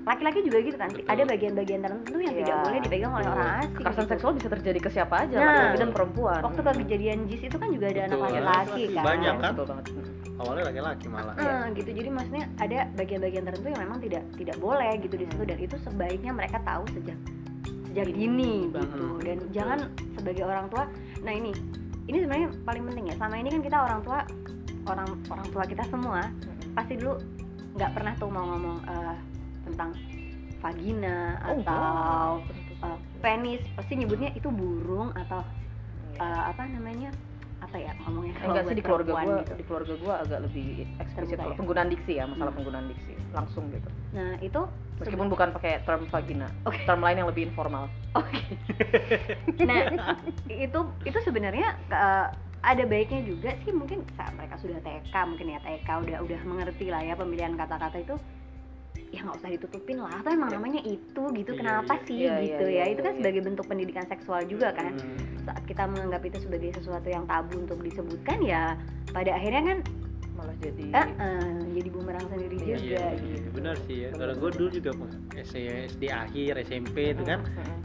[0.03, 1.07] laki-laki juga gitu kan Betul.
[1.07, 2.59] ada bagian-bagian tertentu yang tidak Iya.
[2.61, 3.33] boleh dipegang oleh Betul.
[3.33, 4.11] orang asing kekerasan gitu.
[4.11, 5.45] seksual bisa terjadi ke siapa aja Nah.
[5.45, 8.25] laki-laki dan perempuan waktu kejadian JIS itu kan juga ada anak Betul.
[8.27, 9.51] laki-laki kan Banyak kan?
[9.53, 9.85] betul banget
[10.33, 14.91] awalnya laki-laki malah Eh, gitu jadi maksudnya ada bagian-bagian tertentu yang memang tidak tidak boleh
[14.99, 17.17] gitu di situ dan itu sebaiknya mereka tahu sejak
[17.85, 19.19] sejak dini gitu Mhm.
[19.21, 19.79] dan jangan
[20.13, 20.83] sebagai orang tua
[21.21, 21.53] nah ini
[22.03, 24.19] ini sebenarnya paling penting ya sama ini kan kita orang tua
[24.83, 26.27] orang orang tua kita semua
[26.73, 27.15] pasti dulu
[27.73, 29.15] nggak pernah tuh mau ngomong eh,
[29.63, 29.89] tentang
[30.59, 32.87] vagina Oh, atau enggak.
[32.87, 35.43] eh, penis pasti nyebutnya itu burung atau
[36.13, 36.21] Iya.
[36.21, 37.09] eh, apa namanya
[37.57, 39.53] apa ya ngomongnya kalau enggak sih di keluarga gua gitu.
[39.55, 40.67] di keluarga gua agak lebih
[40.99, 41.55] eksplisit ya?
[41.55, 42.57] penggunaan diksi ya masalah Hmm.
[42.59, 44.61] penggunaan diksi langsung gitu nah itu
[44.99, 46.79] meskipun bukan pakai term vagina Oke.
[46.83, 47.87] term lain yang lebih informal
[49.59, 49.79] nah
[50.45, 52.27] itu itu sebenarnya eh,
[52.63, 56.87] ada baiknya juga sih mungkin saat mereka sudah TK mungkin ya TK udah udah mengerti
[56.87, 58.15] lah ya pemilihan kata-kata itu
[59.13, 60.57] ya nggak usah ditutupin lah atau emang Iya.
[60.57, 62.03] namanya itu gitu Iya, kenapa iya.
[62.03, 63.19] sih Iya, iya, gitu iya, ya itu kan iya.
[63.21, 65.17] sebagai bentuk pendidikan seksual juga kan Hmm.
[65.45, 68.73] saat kita menganggap itu sebagai sesuatu yang tabu untuk disebutkan ya
[69.13, 69.77] pada akhirnya kan
[70.33, 73.47] malah jadi eh, eh, jadi bumerang sendiri Iya, juga iya, gitu.
[73.53, 74.09] Benar sih ya.
[74.13, 74.91] Karena gue dulu juga
[75.37, 75.55] SD,
[75.93, 77.39] SD akhir SMP itu kan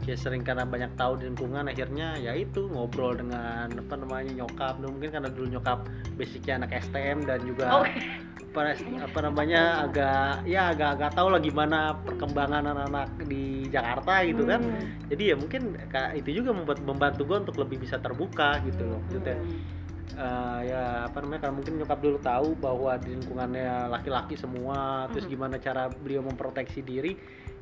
[0.05, 4.81] ya sering karena banyak tahu di lingkungan akhirnya ya itu ngobrol dengan apa namanya nyokap.
[4.81, 5.79] Dan mungkin karena dulu nyokap
[6.17, 8.01] basicnya anak STM dan juga Oke.
[8.49, 14.41] apa, apa namanya agak ya agak agak tahu lah gimana perkembangan anak-anak di Jakarta gitu
[14.49, 14.65] kan.
[14.65, 14.89] Hmm.
[15.05, 15.77] jadi ya mungkin
[16.17, 19.78] itu juga membuat membantu gue untuk lebih bisa terbuka gitu loh Hmm.
[20.13, 25.25] Eh, ya apa namanya karena mungkin nyokap dulu tahu bahwa di lingkungannya laki-laki semua terus
[25.25, 25.31] Mhm.
[25.31, 27.13] gimana cara beliau memproteksi diri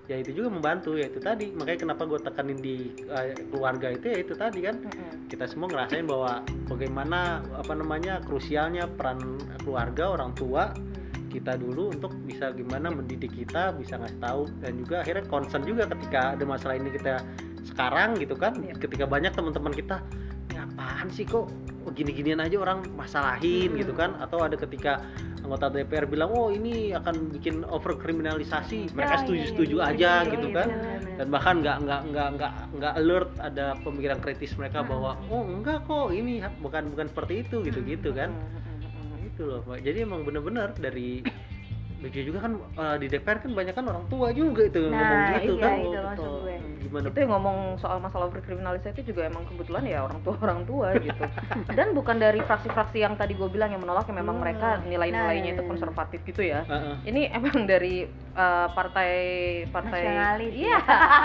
[0.07, 4.07] ya itu juga membantu ya itu tadi makanya kenapa gue tekanin di eh, keluarga itu
[4.07, 5.27] ya itu tadi kan Mm-mm.
[5.27, 6.39] kita semua ngerasain bahwa
[6.71, 7.19] bagaimana
[7.51, 9.19] apa namanya krusialnya peran
[9.59, 10.71] keluarga orang tua
[11.27, 15.83] kita dulu untuk bisa gimana mendidik kita bisa ngasih tahu dan juga akhirnya concern juga
[15.91, 17.19] ketika ada masalah ini kita
[17.67, 18.79] sekarang gitu kan Iya.
[18.79, 19.99] ketika banyak teman-teman kita
[20.47, 21.47] "Ini apaan sih kok
[21.87, 23.71] gini-ginian aja orang masalahin?
[23.71, 23.79] Hmm.
[23.79, 24.15] gitu kan.
[24.19, 24.99] Atau ada ketika
[25.39, 28.91] anggota DPR bilang oh ini akan bikin overkriminalisasi.
[28.91, 30.67] Mereka Ya, setuju-setuju iya, iya, aja iya, gitu iya, kan.
[31.17, 34.89] dan bahkan nggak nggak nggak nggak nggak alert ada pemikiran kritis mereka Hmm.
[34.91, 38.31] bahwa oh enggak kok ini bukan bukan seperti itu gitu gitu kan.
[39.17, 39.79] itu loh Mbak.
[39.85, 41.21] jadi emang bener-bener dari
[41.97, 45.17] begitu juga kan eh, di DPR kan banyak kan orang tua juga itu yang ngomong
[45.19, 46.35] nah gitu iya kan itu maksud betul.
[46.37, 46.77] gue Hmm.
[46.79, 50.61] gimana itu yang ngomong soal masalah overkriminalisasi itu juga emang kebetulan ya orang tua orang
[50.63, 51.23] tua gitu
[51.69, 54.43] dan bukan dari fraksi-fraksi yang tadi gue bilang yang menolak yang memang Hmm.
[54.43, 55.55] mereka nilai-nilainya Nah.
[55.55, 56.95] itu konservatif gitu ya Heeh.
[57.05, 59.11] ini emang dari uh, partai
[59.67, 60.77] partai Nasionalis iya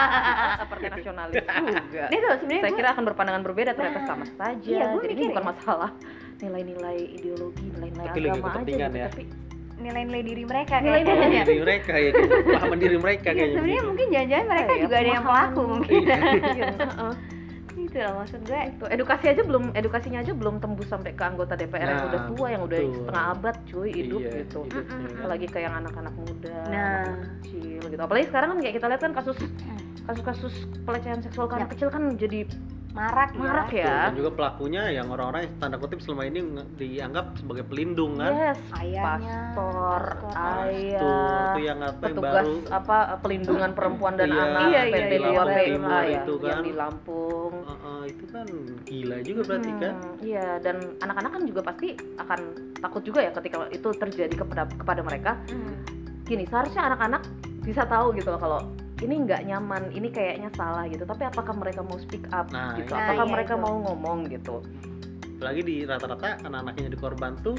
[0.71, 4.27] partai nasionalis juga Ini tuh sebenarnya saya gue kira akan berpandangan berbeda ternyata Nah, sama
[4.27, 5.49] saja iya, jadi ini bukan ya.
[5.49, 5.91] masalah
[6.39, 9.07] nilai-nilai ideologi nilai-nilai agama aja gitu ya.
[9.07, 9.25] tapi
[9.83, 11.42] nilai-nilai diri mereka Nilai kayaknya.
[11.45, 11.61] diri.
[11.61, 12.23] mereka ya gitu.
[12.49, 13.88] pahaman diri mereka Iya, kayaknya sebenarnya begitu.
[13.88, 16.01] mungkin jangan-jangan mereka Kayak juga ada yang pelaku mungkin.
[16.03, 16.16] Iya,
[16.73, 17.14] heeh.
[17.83, 18.61] itu loh maksud gue.
[18.79, 22.21] Tuh, edukasi aja belum edukasinya aja belum tembus sampai ke anggota DPR yang Nah, udah
[22.27, 22.95] tua yang udah betul.
[22.97, 25.18] setengah abad cuy hidup Iya, gitu hidupnya kan.
[25.18, 27.05] apalagi ke yang anak-anak muda Nah.
[27.05, 29.38] anak kecil gitu apalagi sekarang kan kayak kita lihat kan kasus
[30.03, 31.66] kasus-kasus pelecehan seksual ke Ya.
[31.68, 32.40] kecil kan jadi
[32.92, 36.44] Marak, marak Betul, ya dan juga pelakunya yang orang-orang yang tanda kutip selama ini
[36.76, 40.35] dianggap sebagai pelindung kan yes Ayahnya, pastor pastor.
[40.68, 41.00] ayah
[41.48, 45.40] itu yang apa yang baru apa pelindungan perempuan dan Iya, anak iya, PT iya, iya,
[45.40, 46.62] PA, Timur ya, itu yang kan.
[46.62, 48.46] di Lampung Uh, uh, itu kan
[48.85, 52.40] gila juga berarti Hmm, kan Iya, dan anak-anak kan juga pasti akan
[52.76, 55.33] takut juga ya ketika itu terjadi kepada kepada mereka.
[55.48, 55.78] Hmm.
[56.22, 57.22] Gini, seharusnya anak-anak
[57.62, 58.61] bisa tahu gitu loh kalau
[59.03, 61.03] ini nggak nyaman, ini kayaknya salah gitu.
[61.03, 62.95] Tapi apakah mereka mau speak up Nah, gitu?
[62.95, 63.03] iya.
[63.03, 63.62] Apakah Nah, iya, mereka itu.
[63.62, 64.57] mau ngomong gitu?
[65.43, 67.59] apalagi di rata-rata anak-anaknya jadi korban tuh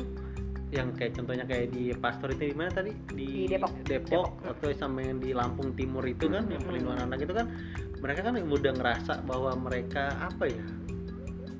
[0.71, 3.71] yang kayak contohnya kayak di pastor itu di mana tadi di, Di Depok.
[3.83, 6.63] Depok atau sama yang di Lampung Timur itu kan yang Mm-mm.
[6.63, 7.51] perlindungan anak itu kan
[7.99, 10.63] mereka kan udah ngerasa bahwa mereka apa ya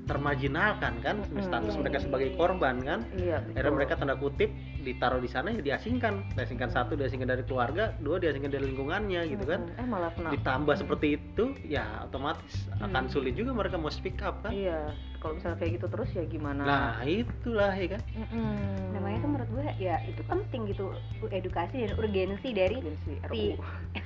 [0.04, 1.40] termajinalkan kan Mm-mm.
[1.40, 3.38] status Iya, mereka iya, sebagai korban kan Iya.
[3.42, 3.74] akhirnya betul.
[3.74, 8.48] mereka tanda kutip ditaruh di sana ya diasingkan diasingkan satu diasingkan dari keluarga dua diasingkan
[8.48, 9.80] dari lingkungannya gitu kan Mm-mm.
[9.80, 10.30] Eh malah kena.
[10.30, 13.10] ditambah seperti itu ya otomatis akan Hmm.
[13.10, 14.92] sulit juga mereka mau speak up kan Iya.
[15.16, 16.62] Kalau misalnya kayak gitu terus ya gimana?
[16.62, 18.92] nah itulah ya kan Mm-mm.
[18.92, 20.92] Namanya tuh menurut gue ya itu penting gitu
[21.26, 23.56] edukasi dan urgensi dari Urgensi si RUU.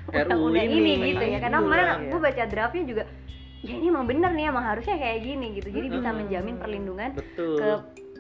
[0.09, 1.07] undang-undang RUU ini, ini.
[1.13, 1.99] gitu ya karena Iya, kemarin iya.
[2.09, 3.03] gue baca draftnya juga
[3.59, 7.59] ya ini emang bener nih emang harusnya kayak gini gitu jadi bisa menjamin perlindungan betul
[7.59, 7.71] ke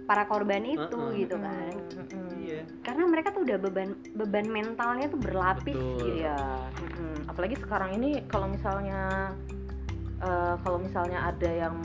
[0.02, 1.14] para korban itu Uh-uh.
[1.14, 2.28] gitu kan Mm-mm.
[2.40, 6.00] iya karena mereka tuh udah beban beban mentalnya tuh berlapis Betul.
[6.00, 6.38] gitu Iya,
[6.80, 7.14] mm-mm.
[7.28, 9.30] apalagi sekarang ini kalau misalnya
[10.18, 11.76] eh, kalau misalnya ada yang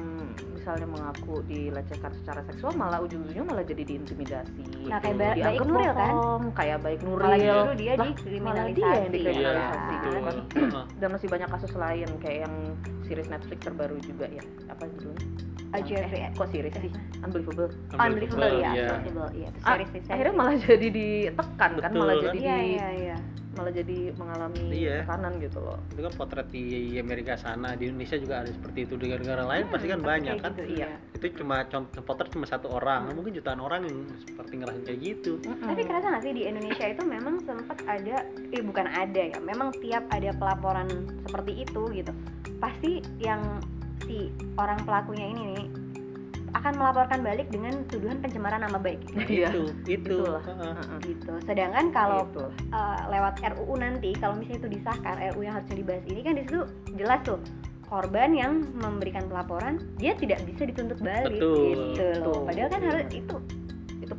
[0.55, 4.87] misalnya mengaku dilecehkan secara seksual malah ujung-ujungnya malah jadi diintimidasi.
[4.87, 5.19] Nah, kayak.
[5.19, 6.13] Ba- Dianggap Baik Nuril kan?
[6.55, 7.19] kayak baik Nuril.
[7.19, 9.75] malah justru dia Lah, malah dikriminalisasi dia yang iya dikriminalisasi.
[9.75, 9.91] kan?
[9.91, 10.35] betul kan?
[10.55, 10.83] Heeh.
[10.95, 12.55] Dan masih banyak kasus lain kayak yang
[13.13, 14.41] series Netflix terbaru juga ya.
[14.67, 15.21] Apa judulnya?
[15.85, 16.21] Jeffrey.
[16.21, 16.91] eh, kok series sih?
[17.21, 17.69] Unbelievable.
[17.93, 18.87] unbelievable ya iya.
[18.93, 22.25] unbelievable iya itu Ah, series series Akhirnya malah jadi ditekan kan, Betul, malah kan?
[22.25, 23.17] jadi iya di- iya iya
[23.53, 25.05] malah jadi mengalami Iya.
[25.05, 25.77] tekanan gitu loh.
[25.89, 26.63] itu kan potret di
[26.97, 28.93] Amerika sana di Indonesia juga ada seperti itu.
[28.95, 30.51] Di negara lain pasti kan Hmm, banyak kan?
[30.51, 30.89] gitu, iya.
[31.13, 33.13] itu cuma contoh potret cuma satu orang.
[33.13, 35.31] Mungkin jutaan orang yang seperti ngerasain kayak gitu.
[35.43, 38.15] Tapi kerasa nggak sih di Indonesia itu memang sempat ada,
[38.49, 40.89] eh bukan ada ya, memang tiap ada pelaporan
[41.21, 42.11] seperti itu gitu,
[42.57, 43.61] pasti yang
[44.03, 45.65] si orang pelakunya ini nih
[46.53, 49.43] akan melaporkan balik dengan tuduhan pencemaran nama baik gitu.
[49.43, 49.49] Iya.
[49.49, 50.43] itu itu Itulah.
[50.45, 50.73] Heeh.
[50.77, 50.97] Heeh.
[51.05, 51.33] gitu.
[51.43, 52.45] Sedangkan kalau Gitu.
[52.71, 56.43] eh, lewat RUU nanti, kalau misalnya itu disahkan RUU yang harusnya dibahas ini kan di
[56.45, 56.59] situ
[56.95, 57.39] jelas tuh
[57.83, 61.93] korban yang memberikan pelaporan dia tidak bisa dituntut balik Betul.
[61.93, 62.33] gitu loh.
[62.33, 62.39] Betul.
[62.49, 63.35] Padahal kan harus itu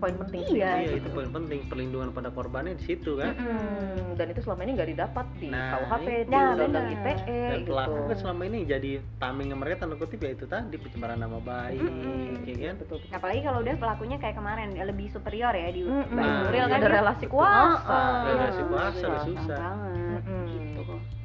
[0.04, 0.60] poin penting Iya, sih.
[0.60, 0.96] iya gitu.
[1.00, 4.90] itu poin penting perlindungan pada korbannya di situ kan Hmm, dan itu selama ini nggak
[4.90, 6.86] didapat di Nah, KUHP, di Nah, Undang-Undang.
[6.92, 7.70] ITE dan gitu.
[7.70, 11.80] pelaku kan selama ini jadi tamengnya mereka tanda kutip ya itu tadi pencemaran nama baik
[11.80, 12.44] Mm-mm.
[12.44, 12.96] ya kan Betul.
[13.00, 13.16] betul.
[13.16, 15.80] apalagi kalau udah pelakunya kayak kemarin lebih superior ya di.
[15.84, 17.32] Baik Nah, Nuril kan ada dia- relasi Betul.
[17.34, 17.56] kuasa.
[17.56, 18.34] Oh, oh, Ada iya.
[18.36, 19.20] relasi kuasa, Susah.
[19.24, 19.58] susah.
[19.58, 20.82] banget gitu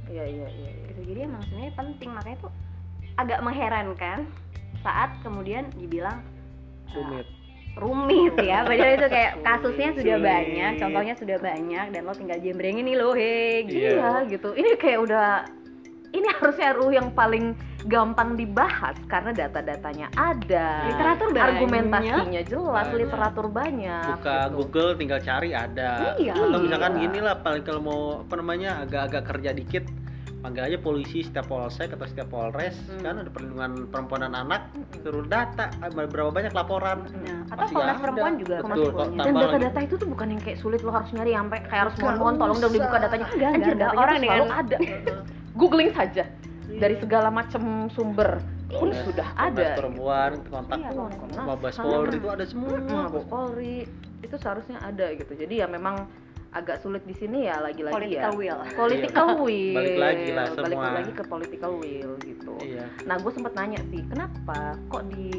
[0.08, 0.70] Iya iya iya.
[0.72, 0.88] iya.
[0.90, 2.52] gitu jadi emang sebenarnya penting makanya tuh
[3.16, 4.20] agak mengherankan
[4.80, 6.24] saat kemudian dibilang
[6.90, 7.22] uh,
[7.80, 10.28] rumit ya padahal itu kayak kasusnya sudah Sulit.
[10.28, 13.96] banyak contohnya sudah banyak dan lo tinggal jembrengin nih lo he gitu.
[13.96, 14.28] Iya.
[14.28, 14.50] Gitu.
[14.54, 15.28] Ini kayak udah
[16.10, 17.54] ini harusnya RUU yang paling
[17.86, 20.90] gampang dibahas karena data-datanya ada.
[20.90, 21.46] Literatur banyak.
[21.48, 23.00] argumentasinya jelas, Banyak.
[23.00, 24.04] literatur banyak.
[24.18, 24.56] buka gitu.
[24.58, 26.34] Google tinggal cari ada Iya.
[26.36, 27.02] atau misalkan Iya.
[27.06, 29.84] gini lah paling kalau mau apa namanya agak-agak kerja dikit
[30.40, 33.02] panggil aja polisi setiap polsek atau setiap polres Hmm.
[33.02, 38.00] kan ada perlindungan perempuan dan anak suruh data berapa banyak laporan nah, atau komnas ada.
[38.00, 39.20] perempuan juga Betul, punya.
[39.22, 42.36] Dan data-data itu tuh bukan yang kayak sulit lo harus nyari sampai kayak harus mohon-mohon
[42.38, 43.28] tolong dong dibuka datanya.
[43.30, 44.78] Enggak, Anjir, enggak, orang dengan- ada.
[45.60, 46.24] Googling saja
[46.72, 49.68] dari segala macam sumber pun Komnas- sudah Komnas ada.
[49.76, 50.92] perempuan kontak Iya,
[51.42, 51.76] Mabes.
[51.76, 53.76] Polri itu ada semua Mabes Polri
[54.20, 55.34] itu seharusnya ada gitu.
[55.34, 56.08] Jadi ya memang
[56.50, 58.58] agak sulit di sini ya lagi-lagi political ya.
[58.58, 59.76] will Political will.
[59.78, 60.90] Balik lagi lah Balik semua.
[60.98, 62.54] lagi ke political will gitu.
[62.66, 64.58] iya Nah, gue sempet nanya sih, kenapa
[64.90, 65.30] kok di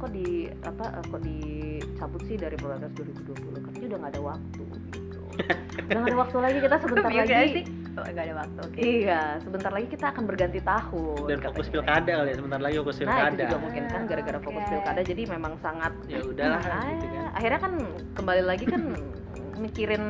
[0.00, 3.60] kok di apa eh, kok dicabut sih dari prolegnas 2020?
[3.60, 5.20] Kan udah nggak ada waktu gitu.
[5.84, 7.64] udah nggak ada waktu lagi kita sebentar Iya lagi sih?
[7.96, 11.16] Nggak ada waktu oke Iya, sebentar lagi kita akan berganti tahun.
[11.20, 11.46] dan katanya.
[11.48, 14.62] fokus pilkada kali ya sebentar lagi fokus Nah, itu pilkada juga mungkin kan gara-gara fokus
[14.62, 14.70] Oke.
[14.70, 17.72] pilkada jadi memang sangat ya udahlah Ah, gitu kan akhirnya kan
[18.14, 18.82] kembali lagi kan
[19.56, 20.04] mikirin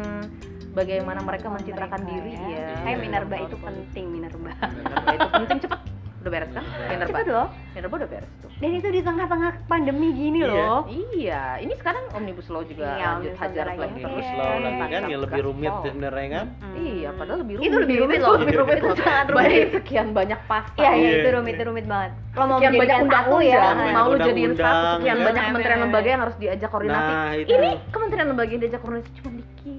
[0.73, 2.59] bagaimana mereka mencitrakan Mereka diri ya.
[2.65, 2.69] ya.
[2.83, 3.47] kayak minerba Iya.
[3.47, 5.81] itu penting minerba Minerba itu penting cepet
[6.25, 10.09] udah beres kan Minerba cepet loh Minerba udah beres tuh dan itu di tengah-tengah pandemi
[10.11, 10.49] gini Iya.
[10.49, 10.81] loh
[11.13, 14.01] iya ini sekarang omnibus law juga Iya, lanjut Omnibus hajar Law lagi.
[14.01, 14.31] terus Iya.
[14.31, 16.75] slow lagi kan yang lebih rumit sebenarnya kan Hmm.
[16.77, 18.35] iya padahal lebih rumit Itu lebih rumit loh.
[18.37, 19.45] lebih rumit Itu sangat rumit.
[19.45, 21.13] Banyak sekian banyak pasal Iya, iya Iya.
[21.15, 22.13] itu rumit, itu rumit banget.
[22.31, 25.13] Kalau mau sekian banyak menjadikan satu undang-undang ya, Banyak mau lu jadiin satu sekian ya.
[25.15, 29.11] banyak Benar, kementerian lembaga yang harus diajak koordinasi nah ini kementerian lembaga yang diajak koordinasi
[29.15, 29.74] cuma dikit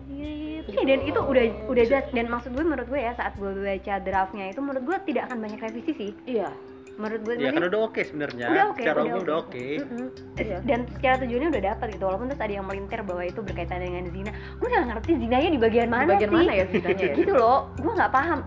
[0.75, 2.05] Iya dan itu udah udah jelas.
[2.11, 5.37] Dan maksud gue menurut gue ya saat gue baca draftnya itu menurut gue tidak akan
[5.39, 6.11] banyak revisi sih.
[6.25, 6.51] iya.
[6.95, 8.47] Menurut gue ya kan udah oke sebenarnya.
[8.47, 9.25] Udah oke, secara udah umum oke.
[9.25, 9.65] udah oke.
[9.77, 10.07] Mm-mm.
[10.35, 10.57] Iya.
[10.63, 14.03] dan secara tujuannya udah dapat gitu walaupun terus ada yang melintir bahwa itu berkaitan dengan
[14.07, 14.31] zina.
[14.55, 16.37] Gue nggak ngerti zinanya di bagian mana di bagian sih.
[16.37, 17.15] mana ya zinanya ya?
[17.15, 18.39] Gitu loh gue nggak paham.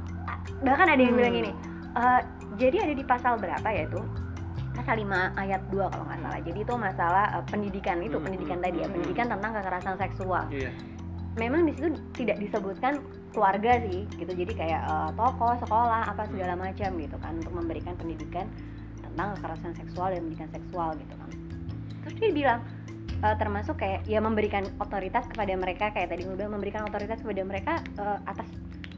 [0.59, 1.21] Bahkan ada yang Hmm.
[1.21, 1.51] bilang gini
[1.95, 2.21] "Eh,
[2.57, 4.01] jadi ada di pasal berapa ya itu?
[4.73, 6.41] Pasal 5 ayat 2 kalau nggak salah.
[6.41, 9.95] Jadi itu masalah eh, pendidikan itu Hmm, pendidikan hmm, tadi ya hmm, pendidikan tentang kekerasan
[9.99, 10.45] seksual.
[10.49, 10.73] Iya
[11.39, 13.01] memang di situ tidak disebutkan
[13.33, 14.33] keluarga sih gitu.
[14.35, 18.51] Jadi kayak eh, toko sekolah apa segala macam gitu kan untuk memberikan pendidikan
[19.01, 21.31] tentang kekerasan seksual dan pendidikan seksual gitu kan.
[22.05, 22.61] Terus dia bilang
[23.23, 27.43] eh, termasuk kayak ya memberikan otoritas kepada mereka kayak tadi gue bilang memberikan otoritas kepada
[27.47, 28.49] mereka eh, atas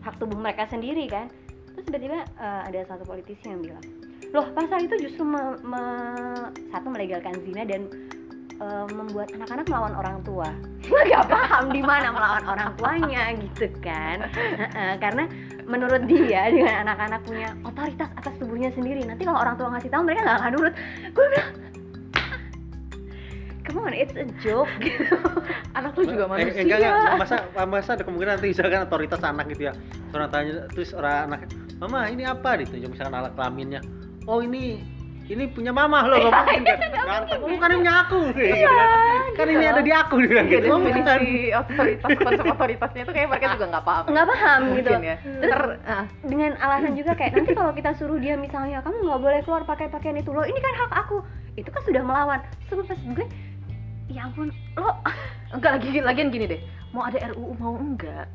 [0.00, 1.28] hak tubuh mereka sendiri kan.
[1.76, 3.84] Terus tiba-tiba eh, ada satu politisi yang bilang
[4.30, 7.90] loh pasal itu justru me- me- satu melegalkan zina dan
[8.60, 10.48] eh, membuat anak-anak melawan orang tua.
[10.84, 14.28] Gue gak paham di mana melawan orang tuanya gitu kan.
[15.00, 15.24] Karena
[15.64, 20.02] menurut dia dengan anak-anak punya otoritas atas tubuhnya sendiri nanti kalau orang tua ngasih tahu
[20.02, 20.74] mereka nggak akan nurut.
[21.10, 21.50] Gue bilang
[23.62, 24.66] come on it's a joke.
[24.82, 25.14] Gitu
[25.78, 26.58] anak lu juga Eh, manusia.
[26.58, 27.14] eh, enggak, enggak.
[27.22, 29.72] Masa, masa ada kemungkinan nanti misalkan otoritas anak gitu ya
[30.10, 31.40] orang tanya terus orang anak
[31.78, 32.58] mama ini apa?
[32.58, 33.80] Ditunjuk misalkan alat kelaminnya.
[34.26, 34.82] Oh ini
[35.30, 39.46] ini punya mama loh nggak mungkin kan kan bukan ini punya aku gitu kan kan
[39.46, 40.66] ini ada di aku dia bilang Iya, gitu.
[40.68, 40.90] Oh, bukan.
[40.90, 44.04] definisi otoritas konsep otoritasnya itu kayak mereka juga nggak paham.
[44.10, 44.90] Nggak paham gitu.
[45.00, 45.16] Ya.
[45.22, 49.40] Ter ah, dengan alasan juga kayak nanti kalau kita suruh dia misalnya kamu nggak boleh
[49.46, 51.22] keluar pakai pakaian itu loh ini kan hak aku.
[51.54, 52.40] Itu kan sudah melawan.
[52.66, 53.26] Terus pas gue
[54.10, 54.90] ya ampun lo
[55.54, 56.60] enggak lagi lagian gini deh.
[56.90, 58.26] Mau ada RUU mau enggak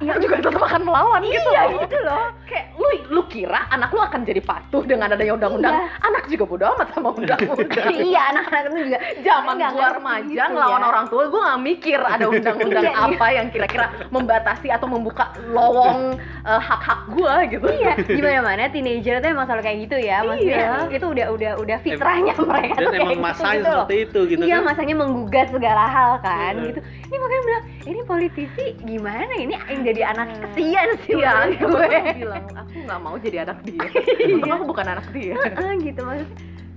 [0.00, 1.80] ya juga tetap akan melawan gitu iya loh.
[1.84, 5.86] gitu loh kayak lu lu kira anak lu akan jadi patuh dengan adanya undang-undang Iya.
[6.02, 10.52] anak juga bodo amat sama undang-undang iya anak-anak itu juga zaman gua ngerti remaja gitu
[10.56, 10.86] ngelawan ya.
[10.88, 13.06] orang tua gua nggak mikir ada undang-undang Iya, iya.
[13.12, 19.20] apa yang kira-kira membatasi atau membuka lowong eh, hak-hak gua gitu iya gimana mana teenager
[19.20, 20.96] tuh emang selalu kayak gitu ya maksudnya Iya.
[20.96, 23.84] itu udah udah udah fitrahnya mereka dan tuh kayak emang gitu, masanya gitu loh.
[23.84, 26.66] seperti itu gitu iya kan masanya menggugat segala hal kan Iya.
[26.72, 31.66] gitu ini makanya bilang ini politisi gimana ini yang jadi anak kesian sih Iya, gue
[31.66, 33.82] gue bilang aku nggak mau jadi anak dia.
[34.22, 34.34] Iya.
[34.38, 35.34] Untung aku bukan anak dia.
[35.82, 36.26] Gitu maksudnya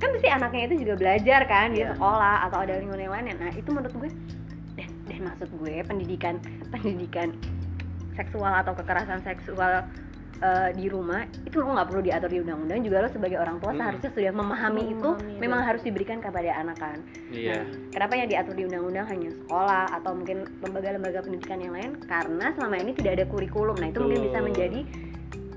[0.01, 1.95] kan pasti anaknya itu juga belajar kan di Iya.
[1.95, 4.09] sekolah atau ada lingkungan yang lain nah itu menurut gue
[4.75, 6.35] dan, dan maksud gue pendidikan
[6.73, 7.29] pendidikan
[8.13, 9.85] seksual atau kekerasan seksual
[10.41, 13.71] eh, di rumah itu lo nggak perlu diatur di undang-undang juga lo sebagai orang tua
[13.71, 13.79] Hmm.
[13.79, 16.97] seharusnya sudah memahami itu Memahami, memang harus diberikan kepada anak kan.
[17.29, 17.67] Iya.
[17.93, 19.05] Kenapa yang diatur di undang-undang?
[19.07, 21.91] Hanya sekolah atau mungkin lembaga-lembaga pendidikan yang lain?
[22.07, 23.75] Karena selama ini tidak ada kurikulum.
[23.77, 24.47] Nah itu mungkin bisa Betul.
[24.49, 24.79] menjadi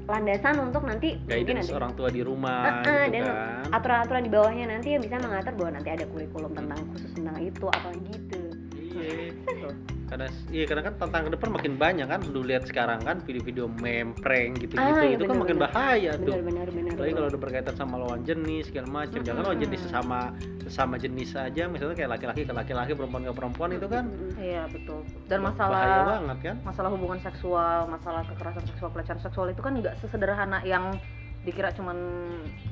[0.07, 3.75] landasan untuk nanti mungkin guidance nanti orang tua di rumah Heeh, gitu dan kan.
[3.75, 7.67] aturan-aturan di bawahnya nanti yang bisa mengatur bahwa nanti ada kurikulum tentang khusus tentang itu
[7.67, 8.43] atau gitu.
[8.79, 13.19] Iya karena iya karena kan tantangan ke depan makin banyak kan lu lihat sekarang kan
[13.21, 16.31] video-video meme prank gitu-gitu Ah, iya, itu kan makin bahaya tuh.
[16.33, 20.21] Benar-benar benar apalagi kalau udah berkaitan sama lawan jenis segala macam jangan lawan jenis sesama
[20.63, 24.05] sesama jenis saja misalnya kayak laki-laki ke laki-laki perempuan ke perempuan itu kan
[24.37, 25.03] Iya betul.
[25.27, 26.57] Dan bahaya masalah banget kan?
[26.63, 30.95] masalah hubungan seksual, masalah kekerasan seksual, pelecehan seksual itu kan nggak sesederhana yang
[31.43, 31.99] dikira cuman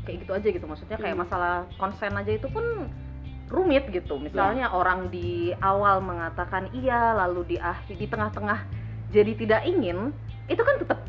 [0.02, 0.66] kayak gitu aja gitu.
[0.66, 1.22] Maksudnya kayak Hmm.
[1.22, 2.62] masalah konsen aja itu pun
[3.52, 4.16] rumit gitu.
[4.16, 8.58] Misalnya orang di awal mengatakan iya, lalu di akhir di tengah-tengah
[9.12, 10.10] jadi tidak ingin,
[10.48, 11.04] itu kan tetap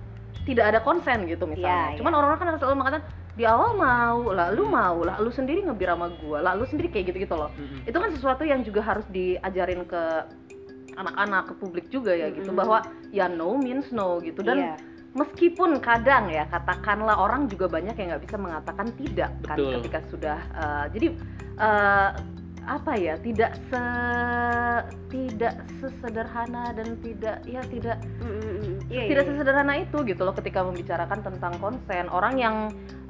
[0.46, 1.96] tidak ada konsen gitu misalnya.
[1.96, 5.66] Iya, Cuman orang-orang kan selalu mengatakan di awal mau, lah lu mau, lah lu sendiri
[5.66, 7.84] ngebir sama gua, lah lu sendiri kayak gitu-gitu loh Mm-mm.
[7.84, 10.02] itu kan sesuatu yang juga harus diajarin ke
[10.96, 12.62] anak-anak ke publik juga ya gitu Mm-mm.
[12.64, 14.76] bahwa ya no means no gitu dan Iya.
[15.16, 19.72] Meskipun kadang ya katakanlah orang juga banyak yang nggak bisa mengatakan tidak kan Betul.
[19.80, 21.08] ketika sudah eh, jadi
[21.58, 22.10] eh,
[22.66, 23.84] apa ya tidak se
[25.14, 28.76] tidak sesederhana dan tidak ya tidak Mm, mm, mm.
[28.90, 29.30] Iya, tidak iya.
[29.38, 32.56] sesederhana itu gitu loh ketika membicarakan tentang konsen orang yang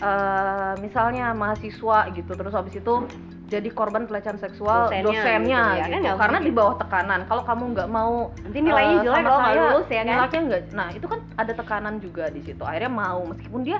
[0.03, 3.07] eh, misalnya mahasiswa gitu terus habis itu
[3.45, 6.03] jadi korban pelecehan seksual Dosennya dosennya, gitu ya, kan gitu.
[6.05, 7.19] nggak karena di bawah tekanan.
[7.29, 10.05] Kalau kamu nggak mau nanti nilainya eh, jelek loh nggak lulus ya kan?
[10.09, 12.63] nilainya nggak nah itu kan ada tekanan juga di situ.
[12.65, 13.77] Akhirnya mau meskipun dia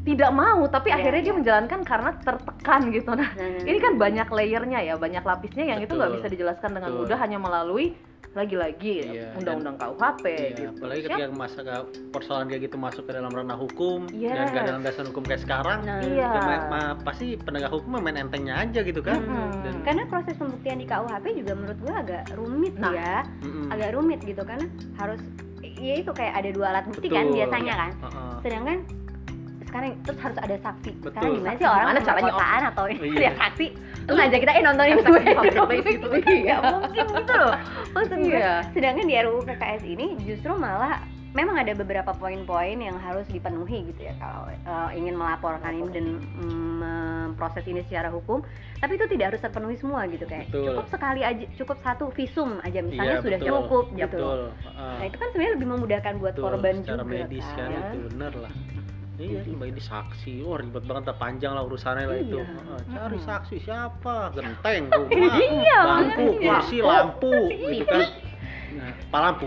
[0.00, 1.38] tidak mau tapi Iya, akhirnya dia iya.
[1.38, 5.92] menjalankan karena tertekan gitu nah Nah, ini kan banyak layernya ya banyak lapisnya yang itu
[5.92, 6.18] nggak Betul.
[6.18, 7.00] bisa dijelaskan dengan Betul.
[7.04, 7.86] mudah hanya melalui
[8.30, 11.60] lagi-lagi Iya, undang-undang KUHP Iya, gitu apalagi Siap- ketika masa
[12.08, 14.32] persoalan kayak gitu masuk ke dalam ranah hukum Yes.
[14.32, 16.28] dan gak ada landasan hukum kayak sekarang Nah, Iya.
[16.30, 19.50] ya ma- ma- pasti penegak hukum main entengnya aja gitu kan Mm-mm.
[19.60, 22.92] Dan- karena proses pembuktian di KUHP juga menurut gua agak rumit Nah.
[22.94, 23.66] ya Mm-mm.
[23.68, 24.64] agak rumit gitu karena
[24.96, 25.20] harus
[25.60, 27.36] ya itu kayak ada dua alat bukti kan Betul.
[27.36, 28.32] biasanya kan Heeh.
[28.40, 28.78] sedangkan
[29.70, 31.08] sekarang terus harus ada saksi Betul.
[31.08, 32.20] sekarang gimana sih orang gimana caranya?
[32.26, 33.20] pemerkosaan atau Iya.
[33.20, 33.66] ya saksi
[34.00, 36.08] lu ngajak kita eh nontonin Saksi gue place gitu.
[36.42, 37.54] Iya, mungkin gitu loh
[37.90, 38.52] maksud gue Iya.
[38.70, 40.98] sedangkan di RUU PKS ini justru malah
[41.30, 46.06] memang ada beberapa poin-poin yang harus dipenuhi gitu ya kalau eh, ingin melaporkan ini dan
[46.18, 48.42] mm, memproses ini secara hukum
[48.76, 50.74] tapi itu tidak harus terpenuhi semua gitu kayak Betul.
[50.74, 53.50] cukup sekali aja cukup satu visum aja misalnya Iya, sudah betul.
[53.54, 54.94] cukup gitu betul Heeh.
[54.98, 57.78] nah itu kan sebenarnya lebih memudahkan buat Betul, korban secara juga medis kan, kan.
[57.86, 58.52] itu bener lah
[59.22, 60.32] iya mbak ini saksi.
[60.42, 62.38] Wah ribet banget tak panjang lah urusannya lah itu.
[62.38, 62.44] Iya.
[62.46, 64.32] Heeh, cari saksi siapa?
[64.32, 66.50] Genteng rumah Iya, bangku makanya.
[66.56, 68.08] kursi lampu gitu kan.
[68.72, 69.46] Nah pak lampu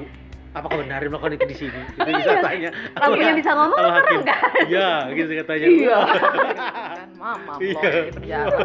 [0.53, 1.79] apakah benar melakukan itu di sini?
[1.91, 2.69] Itu bisa tanya.
[2.95, 5.97] Lampunya bisa ngomong hakim, kan iya gitu katanya iya.
[6.93, 7.89] Kan mama Iya.
[8.05, 8.57] di penjara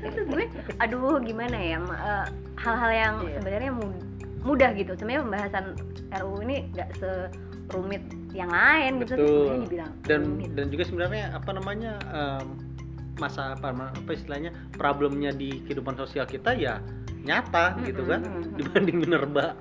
[0.00, 0.44] itu gue
[0.78, 2.24] aduh gimana ya eh,
[2.56, 3.34] hal-hal yang Iya.
[3.42, 4.00] sebenarnya mu-
[4.40, 4.94] mudah gitu.
[4.94, 5.64] Sebenarnya pembahasan
[6.14, 6.88] RUU ini nggak
[7.68, 8.02] serumit
[8.32, 9.28] yang lain gitu Betul.
[9.28, 10.50] sebenarnya dibilang dan rumit.
[10.56, 12.46] dan juga sebenarnya apa namanya em,
[13.18, 16.78] masa apa apa istilahnya problemnya di kehidupan sosial kita ya
[17.18, 18.22] nyata gitu kan
[18.56, 19.52] dibanding minerba.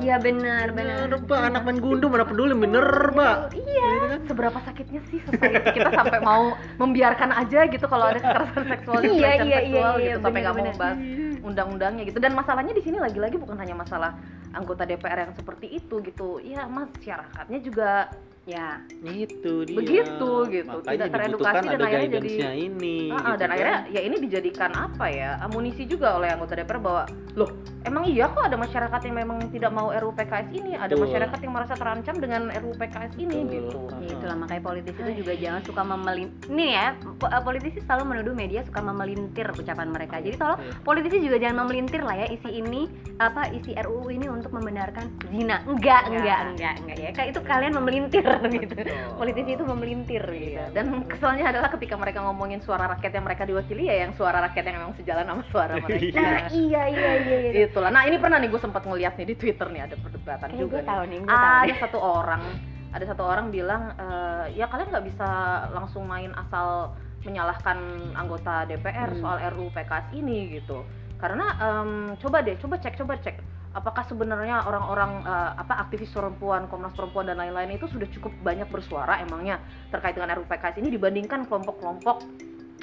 [0.00, 1.06] Iya benar benar.
[1.06, 3.52] Minerba anak main gundu mana peduli minerba.
[3.52, 4.20] Iya Gitu kan?
[4.26, 9.30] seberapa sakitnya sih society kita sampai mau membiarkan aja gitu kalau ada kekerasan seksual Iya,
[9.44, 10.98] iya, seksual iya, gitu sampai nggak mau bahas
[11.42, 12.20] undang-undangnya gitu.
[12.22, 14.16] Dan masalahnya di sini lagi-lagi bukan hanya masalah
[14.52, 16.38] anggota DPR yang seperti itu gitu.
[16.40, 18.12] Ya masyarakatnya juga
[18.50, 20.66] ya itu dia Begitu, gitu.
[20.68, 23.54] makanya Tidak teredukasi dan akhirnya jadi- ini ah, gitu dan kan.
[23.54, 27.50] akhirnya ya ini dijadikan apa ya amunisi juga oleh anggota DPR bahwa loh
[27.82, 31.06] emang iya kok ada masyarakat yang memang tidak mau RUU PKS ini ada Betul.
[31.06, 33.52] masyarakat yang merasa terancam dengan RUU PKS ini Betul.
[33.52, 33.98] gitu Ah.
[34.00, 38.34] Ya itulah makanya politisi itu juga jangan suka memelin ini ya eh, politisi selalu menuduh
[38.34, 40.72] media suka memelintir ucapan mereka jadi tolong Iya.
[40.82, 45.62] politisi juga jangan memelintir lah ya isi ini apa isi RUU ini untuk membenarkan zina
[45.64, 46.10] enggak Ya.
[46.10, 48.96] enggak enggak enggak ya kayak itu kalian memelintir gitu Betul.
[49.14, 53.42] politisi itu memelintir gitu Iya, dan keselnya adalah ketika mereka ngomongin suara rakyat yang mereka
[53.44, 56.16] diwakili ya yang suara rakyat yang memang sejalan sama suara mereka.
[56.16, 57.66] nah iya iya iya, iya.
[57.66, 57.88] Itulah.
[57.88, 60.80] Nah, ini pernah nih gue sempat ngeliat nih di Twitter nih ada perdebatan juga gue
[60.80, 60.88] nih.
[60.88, 62.42] tahu nih gue tahu Ada nih satu orang,
[62.90, 65.28] ada satu orang bilang eh, ya kalian nggak bisa
[65.70, 67.76] langsung main asal menyalahkan
[68.14, 69.20] anggota DPR Hmm.
[69.20, 70.82] soal RUU PKS ini gitu.
[71.16, 73.36] Karena em, coba deh, coba cek, coba cek
[73.70, 78.66] apakah sebenarnya orang-orang eh, apa aktivis perempuan, Komnas Perempuan dan lain-lain itu sudah cukup banyak
[78.66, 79.62] bersuara emangnya
[79.94, 82.26] terkait dengan RUU PKS ini dibandingkan kelompok-kelompok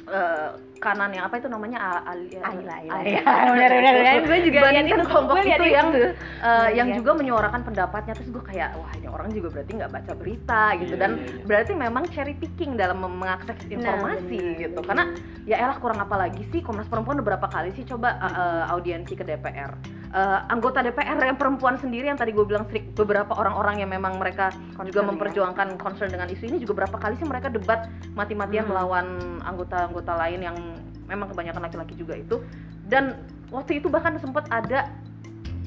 [0.08, 3.20] eh, kanan yang apa itu namanya Aila ya
[3.50, 6.06] benar benar benar gue juga itu kelompok itu yang itu.
[6.40, 10.12] eh, yang juga menyuarakan pendapatnya terus gue kayak wah ini orang juga berarti nggak baca
[10.16, 10.94] berita gitu.
[10.96, 11.44] Iya, dan iya, iya.
[11.44, 14.80] berarti memang cherry picking dalam mengakses informasi benar, gitu.
[14.86, 15.04] karena
[15.44, 16.64] ya elah kurang apa lagi sih?
[16.64, 17.84] Komnas Perempuan beberapa kali sih?
[17.84, 22.40] Coba eh, eh, audiensi ke DPR Eh, anggota DPR yang perempuan sendiri yang tadi gue
[22.48, 24.48] bilang strik beberapa orang-orang yang memang mereka
[24.88, 25.08] juga Concern ya.
[25.12, 28.72] memperjuangkan concern dengan isu ini juga berapa kali sih mereka debat mati-matian Hmm.
[28.72, 29.06] melawan
[29.44, 30.56] anggota-anggota lain yang
[31.04, 32.40] memang kebanyakan laki-laki juga itu
[32.88, 33.20] dan
[33.52, 34.88] waktu itu bahkan sempat ada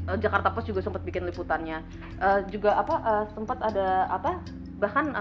[0.10, 1.86] eh, Jakarta Post juga sempat bikin liputannya
[2.18, 4.42] Eh, juga apa eh, sempat ada apa
[4.82, 5.14] bahkan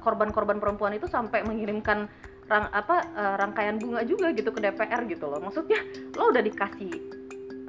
[0.00, 2.08] korban-korban perempuan itu sampai mengirimkan
[2.48, 5.78] rang, apa eh, rangkaian bunga juga gitu ke DPR gitu loh maksudnya
[6.16, 7.21] lo udah dikasih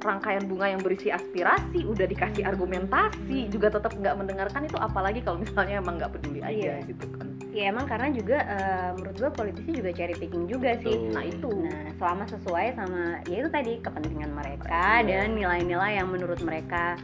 [0.04, 5.40] rangkaian bunga yang berisi aspirasi udah dikasih argumentasi juga tetap nggak mendengarkan itu apalagi kalau
[5.40, 6.86] misalnya emang nggak peduli aja Iya.
[6.86, 10.92] gitu kan ya emang karena juga eh, menurut gue politisi juga cherry picking juga sih
[10.92, 11.12] Betul.
[11.12, 15.06] nah itu Nah, selama sesuai sama ya itu tadi kepentingan mereka Iya.
[15.24, 16.98] dan nilai-nilai yang menurut mereka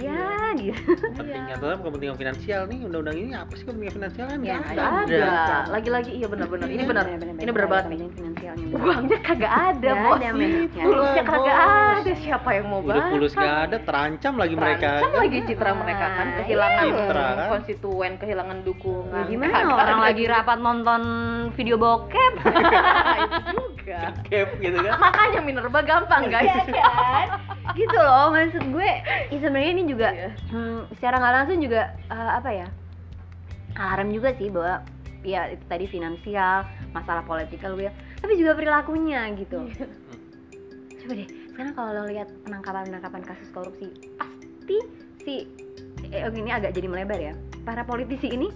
[0.00, 0.92] ya gitu.
[0.96, 4.38] kepentingan dalam kepentingan finansial nih undang-undang ini apa sih kepentingan finansial kan?
[4.40, 4.82] Ya, ada.
[5.04, 5.30] ada.
[5.68, 6.66] Lagi-lagi iya benar-benar.
[6.66, 7.04] Ini benar.
[7.12, 7.98] Ini benar banget nih.
[8.00, 8.66] Kepentingan finansialnya.
[8.84, 10.18] uangnya kagak ada bos.
[10.20, 12.12] Fulusnya Itulah, kagak ada.
[12.20, 14.90] Siapa yang mau udah bahas pulus gak ada terancam lagi mereka.
[15.00, 16.26] Terancam lagi citra mereka kan.
[16.40, 17.04] kehilangan iya.
[17.10, 17.48] Kan?
[17.52, 19.24] konstituen kehilangan dukungan.
[19.28, 19.58] Gimana?
[19.68, 21.02] Orang lagi rapat nonton
[21.54, 22.32] video bokep.
[23.24, 23.40] Itu
[23.76, 24.00] juga.
[24.26, 24.92] Cap gitu kan?
[25.00, 26.48] Makanya Minerba gampang guys.
[26.50, 27.28] Iya kan?
[27.72, 28.90] Gitu loh maksud gue
[29.28, 30.30] ya sebenarnya ini juga Iya.
[30.48, 32.68] hmm, secara nggak langsung juga eh, apa ya
[33.74, 34.82] alarm juga sih bahwa
[35.20, 39.86] ya itu tadi finansial masalah politikal gue tapi juga perilakunya gitu Iya.
[40.96, 44.76] coba deh sekarang kalau lo lihat penangkapan penangkapan kasus korupsi pasti
[45.18, 45.34] si
[46.06, 48.48] eh, ini agak jadi melebar ya para politisi ini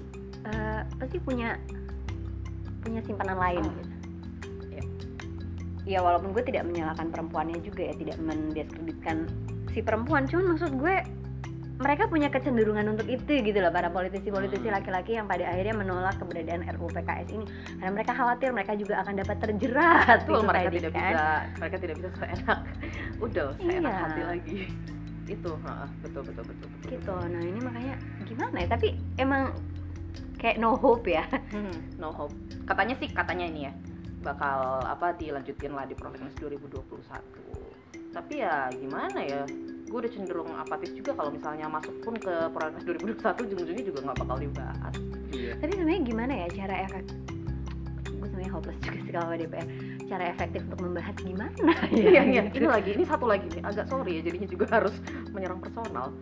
[0.45, 1.57] eh, pasti punya
[2.81, 3.69] punya simpanan lain Ah.
[3.71, 3.94] gitu.
[5.85, 9.29] Ya walaupun gue tidak menyalahkan perempuannya juga ya tidak mendiskreditkan
[9.69, 10.25] si perempuan.
[10.25, 10.97] Cuman maksud gue
[11.75, 14.79] mereka punya kecenderungan untuk itu gitu loh para politisi-politisi Hmm.
[14.79, 17.45] laki-laki yang pada akhirnya menolak keberadaan RUU PKS ini.
[17.77, 21.03] Karena mereka khawatir mereka juga akan dapat terjerat Betul, gitu mereka tadi, tidak kan.
[21.05, 21.25] bisa
[21.59, 22.61] mereka tidak bisa seenak.
[23.27, 24.01] Udah seenak Iya.
[24.01, 24.59] hati lagi.
[25.35, 27.13] Itu heeh, betul betul betul betul gitu.
[27.17, 28.69] nah ini makanya gimana ya?
[28.71, 29.43] Tapi emang
[30.37, 31.25] kayak no hope ya.
[31.51, 32.33] Hmm, no hope.
[32.65, 33.73] Katanya sih katanya ini ya
[34.25, 36.81] bakal apa dilanjutin lah di prolegnas 2021
[38.15, 39.43] tapi ya gimana ya
[39.91, 44.19] gue udah cenderung apatis juga kalau misalnya masuk pun ke prolegnas 2021 ujung-ujungnya juga nggak
[44.27, 44.95] bakal dibahas.
[45.35, 45.53] Iya.
[45.59, 47.05] Tapi sebenarnya gimana ya cara efek
[48.15, 49.69] gue sebenarnya hopeless juga sih kalau DPR
[50.09, 51.73] cara efektif untuk membahas gimana?
[51.93, 52.23] Ya iya.
[52.25, 53.63] Iya ini lagi ini satu lagi nih.
[53.67, 54.95] Agak sorry ya jadinya juga harus
[55.35, 56.15] menyerang personal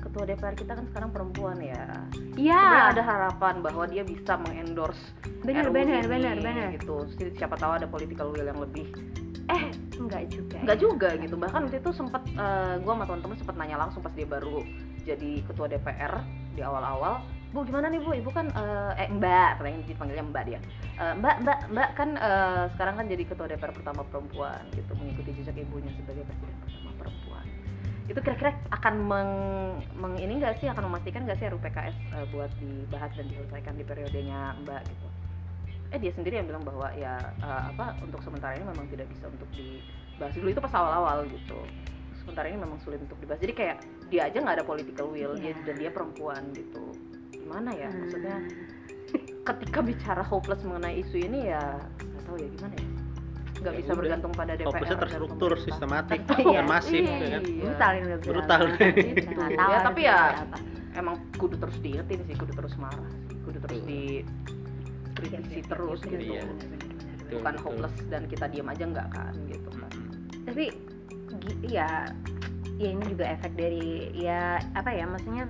[0.00, 1.84] ketua DPR kita kan sekarang perempuan ya.
[2.34, 2.58] Iya.
[2.58, 5.00] Sebenarnya ada harapan bahwa dia bisa mengendorse
[5.44, 6.96] benar RUU benar ini, benar benar gitu.
[7.16, 8.88] Si- siapa tahu ada political will yang lebih.
[9.52, 9.62] Eh
[10.00, 10.62] enggak juga ya.
[10.64, 11.34] Enggak juga gitu.
[11.36, 14.64] Bahkan waktu itu sempat eh, gua sama teman-teman sempat nanya langsung pas dia baru
[15.04, 16.20] jadi ketua DPR
[16.56, 17.20] di awal-awal
[17.50, 18.14] bu gimana nih bu?
[18.14, 20.60] Ibu kan eh, eh mbak katanya dipanggilnya mbak dia.
[21.02, 25.34] Eh, mbak mbak mbak kan eh, sekarang kan jadi ketua DPR pertama perempuan gitu mengikuti
[25.42, 26.79] jejak ibunya sebagai presiden pertama
[28.10, 29.32] itu kira-kira akan meng,
[29.94, 30.66] meng ini enggak sih?
[30.66, 35.06] Akan memastikan nggak sih RUU PKS eh, buat dibahas dan diselesaikan di periodenya mbak gitu?
[35.94, 39.30] Eh dia sendiri yang bilang bahwa ya eh, apa untuk sementara ini memang tidak bisa
[39.30, 40.48] untuk dibahas dulu.
[40.50, 41.58] Itu pas awal-awal gitu.
[42.18, 43.38] Sementara ini memang sulit untuk dibahas.
[43.38, 43.76] Jadi kayak
[44.10, 45.62] dia aja nggak ada political will dia Iya.
[45.70, 46.84] dan dia perempuan gitu.
[47.30, 47.88] Gimana ya?
[47.94, 48.04] Hmm.
[48.04, 48.36] maksudnya
[49.54, 51.62] ketika bicara hopeless mengenai isu ini ya
[51.98, 52.88] nggak tahu ya gimana ya
[53.60, 53.98] nggak Ya bisa udah.
[54.00, 56.52] bergantung pada DPR fokusnya terstruktur sistematik Iya.
[56.56, 57.16] dan masif Iya.
[57.16, 58.62] ya kan brutal ini Brutal.
[59.60, 60.18] Tahu Ya, tapi ya
[60.92, 63.04] emang kudu terus diingetin sih kudu terus marah
[63.42, 64.24] kudu terus di
[65.20, 66.42] Iya, kritisi iya, terus iya, gitu Iya.
[67.30, 69.92] bukan hopeless dan kita diam aja nggak kan gitu kan
[70.42, 70.64] tapi
[71.62, 72.08] ya
[72.74, 75.44] ya ini juga efek dari ya apa ya maksudnya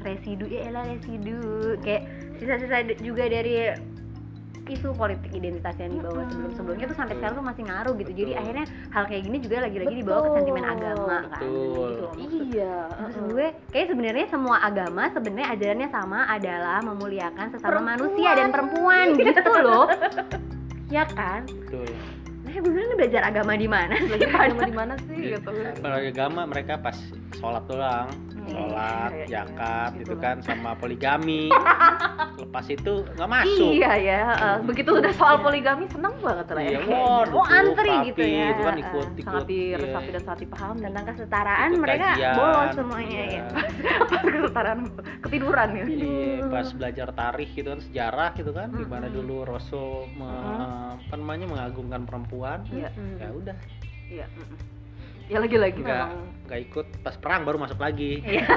[0.00, 1.36] residu ya elah residu
[1.82, 2.06] kayak
[2.38, 3.74] sisa-sisa juga dari
[4.70, 6.30] isu politik identitas yang dibawa Mm-mm.
[6.30, 8.12] sebelum-sebelumnya tuh sampai sekarang tuh masih ngaruh gitu.
[8.12, 8.40] Jadi Betul.
[8.40, 11.42] akhirnya hal kayak gini juga lagi-lagi dibawa ke sentimen agama kan?
[11.42, 11.90] Betul.
[11.90, 12.06] gitu
[12.50, 17.90] iya Maksud gue kayak sebenarnya semua agama sebenarnya ajarannya sama adalah memuliakan sesama Perempuan.
[17.90, 19.86] manusia dan perempuan gitu loh.
[20.90, 21.46] Ya kan?
[21.46, 21.86] Betul.
[22.42, 24.10] Nah gue bilang belajar agama di mana sih?
[24.10, 25.14] lagi agama di mana sih?
[25.14, 26.98] Di- gitu kalau agama mereka pas
[27.38, 28.10] sholat doang
[28.50, 29.26] Iya, sholat iya, iya.
[29.30, 31.46] zakat Gitu kan sama poligami
[32.40, 36.72] lepas itu nggak masuk iya ya eh, begitu udah soal poligami seneng banget lah iya
[36.72, 38.46] ya waduh Oh, antri papi, gitu ya.
[38.50, 39.76] itu kan ikut ikut sangat iya.
[39.76, 43.28] diresapi dan sangat dipahami tentang kesetaraan Ikut mereka kajian, bolos semuanya iya.
[43.30, 43.44] ya
[44.10, 44.80] pas kesetaraan
[45.20, 49.16] ketiduran ya Iya, pas belajar tarikh gitu kan sejarah gitu kan gimana Mm-mm.
[49.16, 50.98] dulu Rasul me- Mm-mm.
[51.00, 52.88] apa namanya mengagungkan perempuan Iya.
[52.90, 53.16] Hmm.
[53.16, 53.56] ya udah
[54.08, 54.58] iya mm-mm.
[55.30, 55.94] Ya lagi-lagi Nggak.
[55.96, 56.12] memang
[56.44, 58.42] nggak ikut pas perang baru masuk lagi Iya.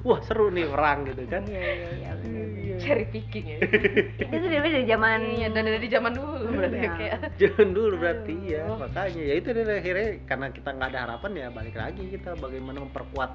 [0.00, 2.48] wah seru nih perang gitu kan Iya iya iya bener.
[2.80, 3.58] cherry picking ya
[4.24, 6.90] Itu tuh dari dari zaman iya dan dari zaman dulu berarti Iya.
[6.96, 8.48] kayak jangan dulu berarti Aduh.
[8.48, 12.30] ya makanya ya itu deh akhirnya karena kita nggak ada harapan ya balik lagi kita
[12.34, 13.30] bagaimana memperkuat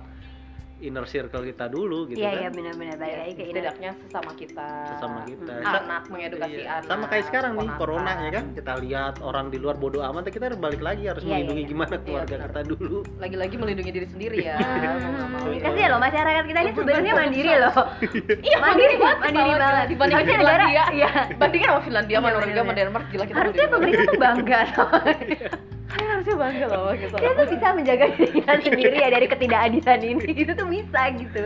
[0.77, 3.49] inner circle kita dulu gitu Iya kan iya benar-benar balik ya, lagi ke ini.
[3.49, 5.63] setidaknya sesama kita sesama kita Mm.
[5.65, 6.71] Sa- anak mengedukasi Iya.
[6.75, 10.27] anak sama kayak sekarang nih corona ya kan kita lihat orang di luar bodoh amat
[10.27, 12.49] kita harus balik lagi harus Iya, melindungi iya, gimana keluarga benar.
[12.49, 15.87] kita dulu lagi-lagi melindungi diri sendiri ya Hmm, nggak mau ya.
[15.87, 17.75] Loh masyarakat kita ini sebenarnya mandiri loh.
[18.47, 19.55] iya Mandiri banget, mandiri banget.
[19.55, 19.83] gila.
[19.85, 21.11] dibanding Harusnya negara, Finlandia iya.
[21.35, 22.73] bandingin sama Finlandia sama Iya, Norwegia sama.
[22.73, 24.59] Denmark gila kita Harusnya pemerintah tuh bangga
[25.85, 29.99] Kalian harusnya bangga loh gitu kita tuh bisa menjaga diri kita sendiri ya dari ketidakadilan
[30.01, 30.25] ini.
[30.43, 31.41] Itu tuh bisa gitu.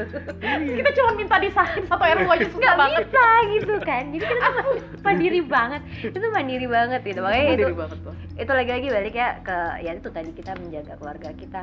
[0.71, 2.99] Kita cuma minta disahin satu RU aja susah nggak banget.
[3.03, 4.03] bisa gitu kan.
[4.09, 4.67] Jadi kita tuh
[5.05, 5.81] mandiri banget.
[6.01, 7.19] Itu mandiri banget gitu.
[7.19, 8.15] Makanya itu Mandiri banget tuh.
[8.39, 11.61] itu lagi-lagi balik ya ke ya itu tadi kita menjaga keluarga kita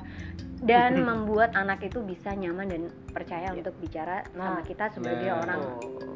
[0.61, 3.64] dan membuat anak itu bisa nyaman dan percaya Iya.
[3.64, 4.53] untuk bicara Nah.
[4.53, 5.41] sama kita sebagai Nah.
[5.41, 5.61] orang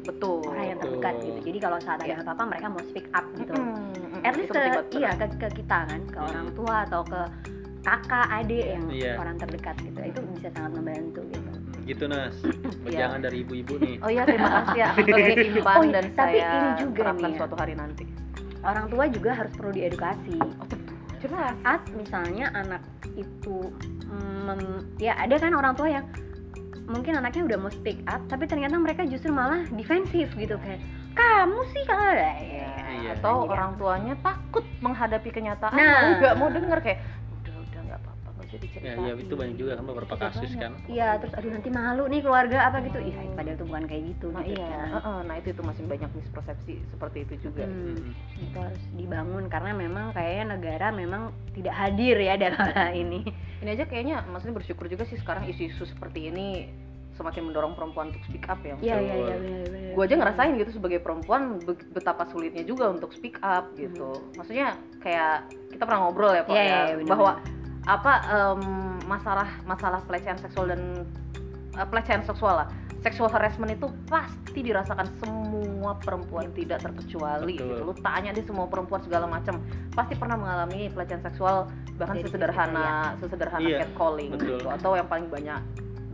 [0.01, 0.45] betul.
[0.45, 1.39] orang yang terdekat gitu.
[1.43, 2.21] Jadi kalau saat ada Iya.
[2.21, 3.53] apa-apa mereka mau speak up gitu.
[3.53, 4.21] Mm-mm.
[4.21, 4.61] at least ke
[4.93, 6.50] iya ke, ke kita kan ke Hmm.
[6.51, 7.21] Orang tua atau ke
[7.81, 9.13] kakak adik yang Iya.
[9.17, 11.49] orang terdekat gitu itu bisa sangat membantu gitu
[11.81, 12.35] gitu nas
[12.85, 13.07] Iya.
[13.07, 15.33] jangan dari ibu-ibu nih Oh iya terima kasih ya sebagai
[15.63, 17.37] Oh, dan tapi saya ini juga nih ya.
[17.39, 18.05] suatu hari nanti.
[18.61, 20.93] orang tua juga harus perlu diedukasi Oh tentu.
[21.19, 21.53] Jelas.
[21.55, 22.81] saat misalnya anak
[23.11, 23.57] itu
[24.03, 26.05] mm, mem- ya ada kan orang tua yang
[26.83, 30.81] mungkin anaknya udah mau speak up tapi ternyata mereka justru malah defensif gitu kayak
[31.11, 33.09] kamu sih kalau ya, Iya, Iya.
[33.15, 33.49] atau Iya.
[33.49, 35.99] orang tuanya takut menghadapi kenyataan Nah.
[36.01, 36.99] mau nggak mau denger kayak
[37.35, 40.21] udah udah nggak apa-apa nggak usah ya, diceritain ya itu banyak juga kan beberapa Itu
[40.21, 40.61] kasus banyak.
[40.61, 44.03] kan iya terus aduh nanti malu nih keluarga apa gitu iya padahal tuh bukan kayak
[44.07, 44.87] gitu nah gitu iya kan.
[44.93, 48.43] heeh, nah itu itu masih banyak mispersepsi seperti itu juga Hmm, Mm.
[48.43, 53.19] itu harus dibangun karena memang kayaknya negara memang tidak hadir ya dalam hal ini
[53.59, 56.71] ini aja kayaknya maksudnya bersyukur juga sih sekarang isu-isu seperti ini
[57.11, 60.53] semakin mendorong perempuan untuk speak up ya iya iya iya benar benar gue aja ngerasain
[60.55, 66.07] gitu sebagai perempuan be- betapa sulitnya juga untuk speak up gitu maksudnya kayak kita pernah
[66.07, 66.57] ngobrol ya pak Hmm.
[66.57, 67.31] Iya, ya iya, iya, benar, bahwa
[67.81, 68.61] apa em,
[69.05, 70.81] masalah masalah pelecehan seksual dan
[71.75, 72.67] eh, pelecehan seksual lah
[73.01, 77.67] sexual harassment itu pasti dirasakan semua perempuan tidak terkecuali Betul.
[77.73, 77.83] gitu.
[77.83, 79.57] lu tanya deh semua perempuan segala macam
[79.91, 81.65] pasti pernah mengalami pelecehan seksual
[81.97, 84.61] bahkan Dari sesederhana sesederhana Iya, catcalling betul.
[84.61, 85.59] gitu atau yang paling banyak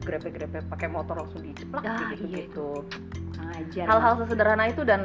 [0.07, 2.67] grepe-grepe pakai motor langsung diceplak Ah, gitu iya gitu
[3.83, 5.03] hal-hal sesederhana itu dan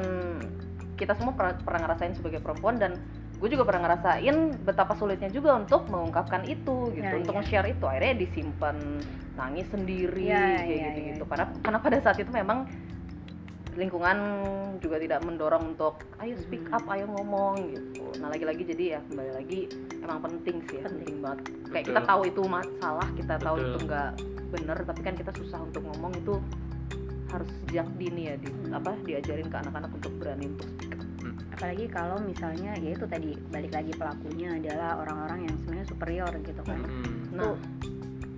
[0.94, 2.94] kita semua pernah, pernah ngerasain sebagai perempuan dan
[3.36, 7.42] gue juga pernah ngerasain betapa sulitnya juga untuk mengungkapkan itu gitu Nah, untuk iya.
[7.42, 8.76] nge-share itu akhirnya disimpan
[9.34, 11.08] nangis sendiri Iya, kayak iya, gitu iya.
[11.10, 12.70] gitu karena karena pada saat itu memang
[13.72, 14.18] lingkungan
[14.78, 16.76] juga tidak mendorong untuk ayo speak Mhm.
[16.76, 19.60] up ayo ngomong gitu nah lagi-lagi jadi ya kembali lagi
[20.04, 21.38] emang penting sih ya, penting, banget
[21.72, 22.10] kayak kita Betul.
[22.12, 23.66] tahu itu masalah kita tahu Betul.
[23.66, 24.10] itu nggak
[24.52, 26.36] bener tapi kan kita susah untuk ngomong itu
[27.32, 28.76] harus sejak dini ya di, Hmm.
[28.76, 31.00] apa diajarin ke anak-anak untuk berani untuk speak up.
[31.56, 36.62] Apalagi kalau misalnya ya itu tadi balik lagi pelakunya adalah orang-orang yang sebenarnya superior gitu
[36.66, 36.80] kan.
[36.84, 37.36] Mm.
[37.36, 37.56] nah.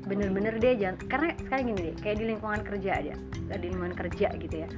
[0.05, 3.17] bener-bener deh jangan karena sekarang gini deh kayak di lingkungan kerja ada
[3.57, 4.69] di lingkungan kerja gitu ya.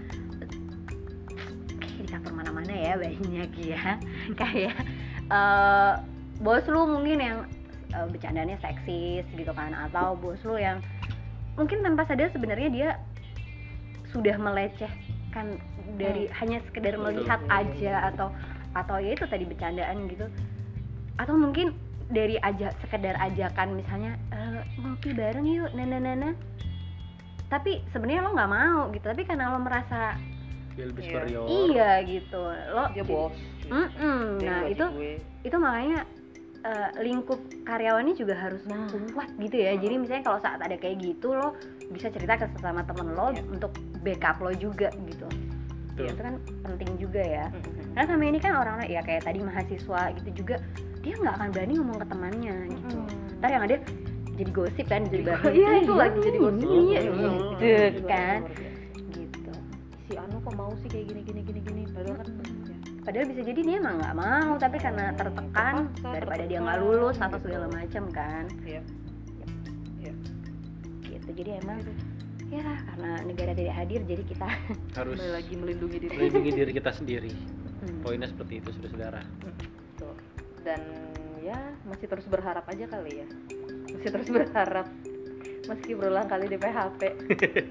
[1.82, 3.82] Kayak di kantor mana-mana ya banyak ya.
[4.40, 4.76] Kayak
[5.26, 5.92] eh,
[6.38, 7.38] bos lu mungkin yang
[7.90, 10.78] eh, bercandanya seksis gitu kan atau bos lu yang
[11.56, 12.88] mungkin tanpa sadar sebenarnya dia
[14.06, 15.56] sudah melecehkan
[15.96, 17.04] dari hanya sekedar Betul.
[17.10, 18.28] melihat aja atau
[18.72, 20.26] atau ya itu tadi bercandaan gitu
[21.16, 21.72] atau mungkin
[22.06, 26.30] dari aja sekedar ajakan misalnya "Eh, ngopi bareng yuk nana nana
[27.46, 30.14] tapi sebenarnya lo nggak mau gitu tapi karena lo merasa
[30.76, 31.10] dia lebih Iya.
[31.10, 33.36] superior iya gitu lo dia jadi- bos
[33.66, 34.20] Mm-mm.
[34.38, 35.14] Dia nah itu gue.
[35.42, 36.00] itu makanya
[36.66, 38.90] eh, lingkup karyawannya juga harus Nah.
[39.08, 41.54] kuat gitu ya jadi misalnya kalau saat ada kayak gitu lo
[41.88, 43.42] bisa cerita ke sesama temen lo Iya.
[43.46, 45.26] untuk backup lo juga gitu
[45.88, 46.02] Betul.
[46.02, 47.94] Ya, itu kan penting juga ya Mm-mm.
[47.94, 50.56] karena sama ini kan orang-orang ya kayak tadi mahasiswa gitu juga
[50.98, 53.38] dia nggak akan berani ngomong ke temannya gitu Mm-mm.
[53.38, 53.76] ntar yang ada
[54.36, 56.68] jadi gosip kan jadi bahan Iya, itu lagi jadi gosip.
[56.68, 57.56] iya, Mm.
[57.56, 58.38] gitu kan
[59.08, 59.52] gitu
[60.04, 61.60] si Anu kok mau sih kayak gini gini gini
[63.06, 67.16] padahal bisa jadi dia emang nggak mau tapi karena tertekan Terpaksa, daripada dia nggak lulus
[67.22, 67.44] atau gitu.
[67.46, 68.44] segala macam kan.
[68.66, 68.82] Iya.
[71.06, 71.78] gitu jadi emang
[72.50, 74.46] ya karena negara tidak hadir jadi kita
[74.98, 76.14] harus lagi melindungi diri.
[76.18, 77.30] melindungi diri kita sendiri.
[77.86, 79.22] Hmm, poinnya seperti itu saudara
[80.00, 80.16] Tuh.
[80.66, 80.82] dan
[81.46, 83.28] ya masih terus berharap aja kali ya.
[83.94, 84.90] Masih terus berharap.
[85.66, 87.00] Meski berulang kali di PHP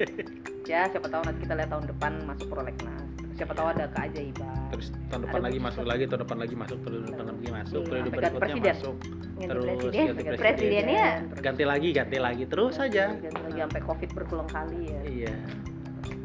[0.72, 3.05] ya siapa tahu nanti kita lihat tahun depan masuk prolegnas
[3.36, 6.78] siapa tahu ada keajaiban terus tahun depan Ada lagi masuk lagi tahun depan lagi masuk
[6.82, 8.74] periode depan lagi masuk Iya, periode ganti berikutnya presiden.
[8.74, 8.96] masuk.
[9.36, 10.40] Ganti Terus presiden ganti presiden.
[10.40, 11.08] presidennya.
[11.44, 13.04] ganti lagi ganti lagi terus saja.
[13.14, 15.00] Ganti lagi sampai covid berulang kali ya.
[15.06, 15.34] Iya.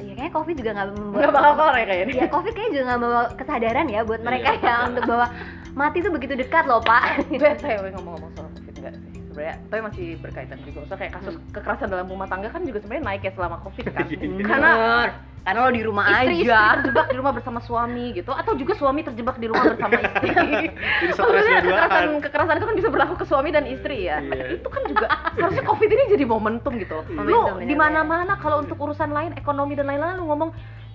[0.00, 2.14] Ya kayaknya covid juga nggak membawa nggak bakal kelar ya kayaknya.
[2.14, 4.88] Ya covid kayaknya juga nggak membawa kesadaran ya buat mereka Iya, ya betul.
[4.88, 5.26] untuk bahwa
[5.72, 7.02] mati itu begitu dekat loh pak.
[7.28, 9.10] BTW ngomong-ngomong soal covid enggak sih?
[9.20, 10.76] Sebenarnya tapi masih berkaitan juga.
[10.80, 14.06] Maksudnya kayak kasus kekerasan dalam rumah tangga kan juga sebenarnya naik ya selama covid kan.
[14.48, 15.10] Karena Bener.
[15.40, 18.72] Karena lo di rumah istri, istri aja terjebak di rumah bersama suami gitu atau juga
[18.76, 20.30] suami terjebak di rumah bersama istri
[21.00, 23.96] jadi stresnya Maksudnya dua kekerasan kan kekerasan itu kan bisa berlaku ke suami dan istri
[24.04, 24.18] ya.
[24.20, 24.60] Iya.
[24.60, 26.98] Itu kan juga harusnya covid ini jadi momentum gitu.
[27.08, 27.24] Iya.
[27.24, 28.04] Lu Momentum, di benar-benar.
[28.04, 30.50] mana-mana kalau untuk urusan lain ekonomi dan lain-lain lu ngomong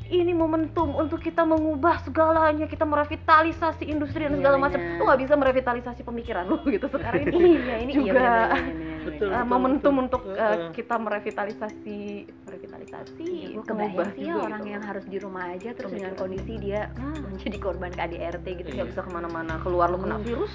[0.08, 4.78] ini momentum untuk kita mengubah segalanya, kita merevitalisasi industri dan Iya, segala macam.
[4.78, 4.96] benar.
[4.96, 7.58] Lu nggak bisa merevitalisasi pemikiran lu gitu sekarang ini.
[7.58, 8.06] iya ini Juga.
[8.06, 9.28] iya bener, bener, Betul.
[9.28, 9.36] bener.
[9.36, 10.04] Uh, momentum betul.
[10.04, 10.70] untuk uh, Heeh.
[10.72, 11.98] kita merevitalisasi
[12.46, 14.72] merevitalisasi Iya, gue mengubah kebayang sih ya juga orang gitu.
[14.72, 18.76] yang harus di rumah aja terus dengan kondisi dia Nah, menjadi korban KDRT gitu Iya.
[18.76, 20.24] nggak bisa ke mana-mana keluar lu kena Hmm.
[20.24, 20.54] virus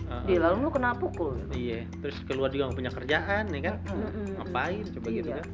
[0.00, 0.22] Heeh.
[0.24, 1.52] di lalu lu kena pukul gitu.
[1.54, 3.74] iya terus keluar juga nggak punya kerjaan ya kan.
[3.86, 4.26] Mm-mm.
[4.38, 5.36] ngapain coba gitu Iya.
[5.36, 5.46] kan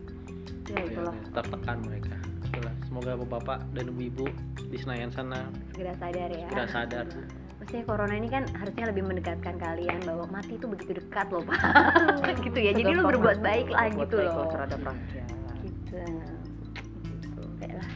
[0.64, 2.14] ya itulah tertekan mereka
[2.55, 2.74] Itulah.
[2.86, 4.26] semoga bapak-bapak dan ibu-ibu
[4.70, 7.07] di Senayan sana segera sadar ya segera sadar
[7.55, 11.57] Maksudnya corona ini kan harusnya lebih mendekatkan kalian bahwa mati itu begitu dekat loh pak
[12.44, 15.28] gitu ya jadi lu berbuat baik lah gitu loh terhadap rakyat
[15.64, 15.96] gitu
[17.09, 17.40] gitu.
[17.57, 17.88] Baiklah.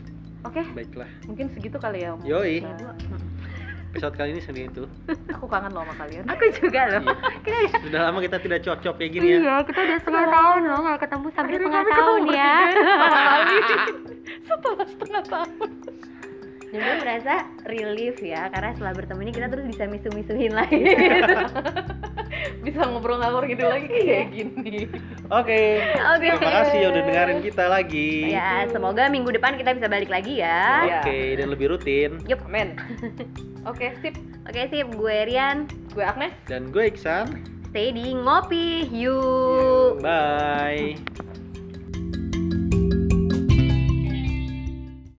[0.48, 2.24] oke baiklah mungkin segitu kali ya Om.
[2.24, 2.64] Yoi.
[2.64, 2.96] Nah,
[3.98, 4.86] episode kali ini segini itu
[5.34, 6.24] aku kangen loh sama kalian.
[6.30, 7.02] Aku juga loh.
[7.02, 7.18] Iya.
[7.42, 9.38] kita udah sudah lama kita tidak cocok kayak gini ya.
[9.42, 12.54] Iya kita udah setengah tahun loh nggak ketemu sampai setengah tahun ya.
[14.48, 15.70] setelah setengah tahun
[16.68, 20.80] dan gue merasa relief ya karena setelah bertemu ini kita terus bisa misu-misuhin lagi
[22.64, 24.84] bisa ngobrol-ngobrol gitu lagi kayak gini
[25.28, 25.84] Oke.
[26.16, 26.28] Oke.
[26.30, 28.32] Terima kasih udah dengerin kita lagi.
[28.32, 31.00] ya semoga minggu depan kita bisa balik lagi ya Iya.
[31.00, 32.10] Oke, dan lebih rutin.
[32.24, 32.40] Yup.
[32.44, 32.76] amin
[33.64, 37.28] oke sip oke sip gue Rian gue Agnes Dan gue Iksan.
[37.68, 40.96] stay di ngopi yuk Bye.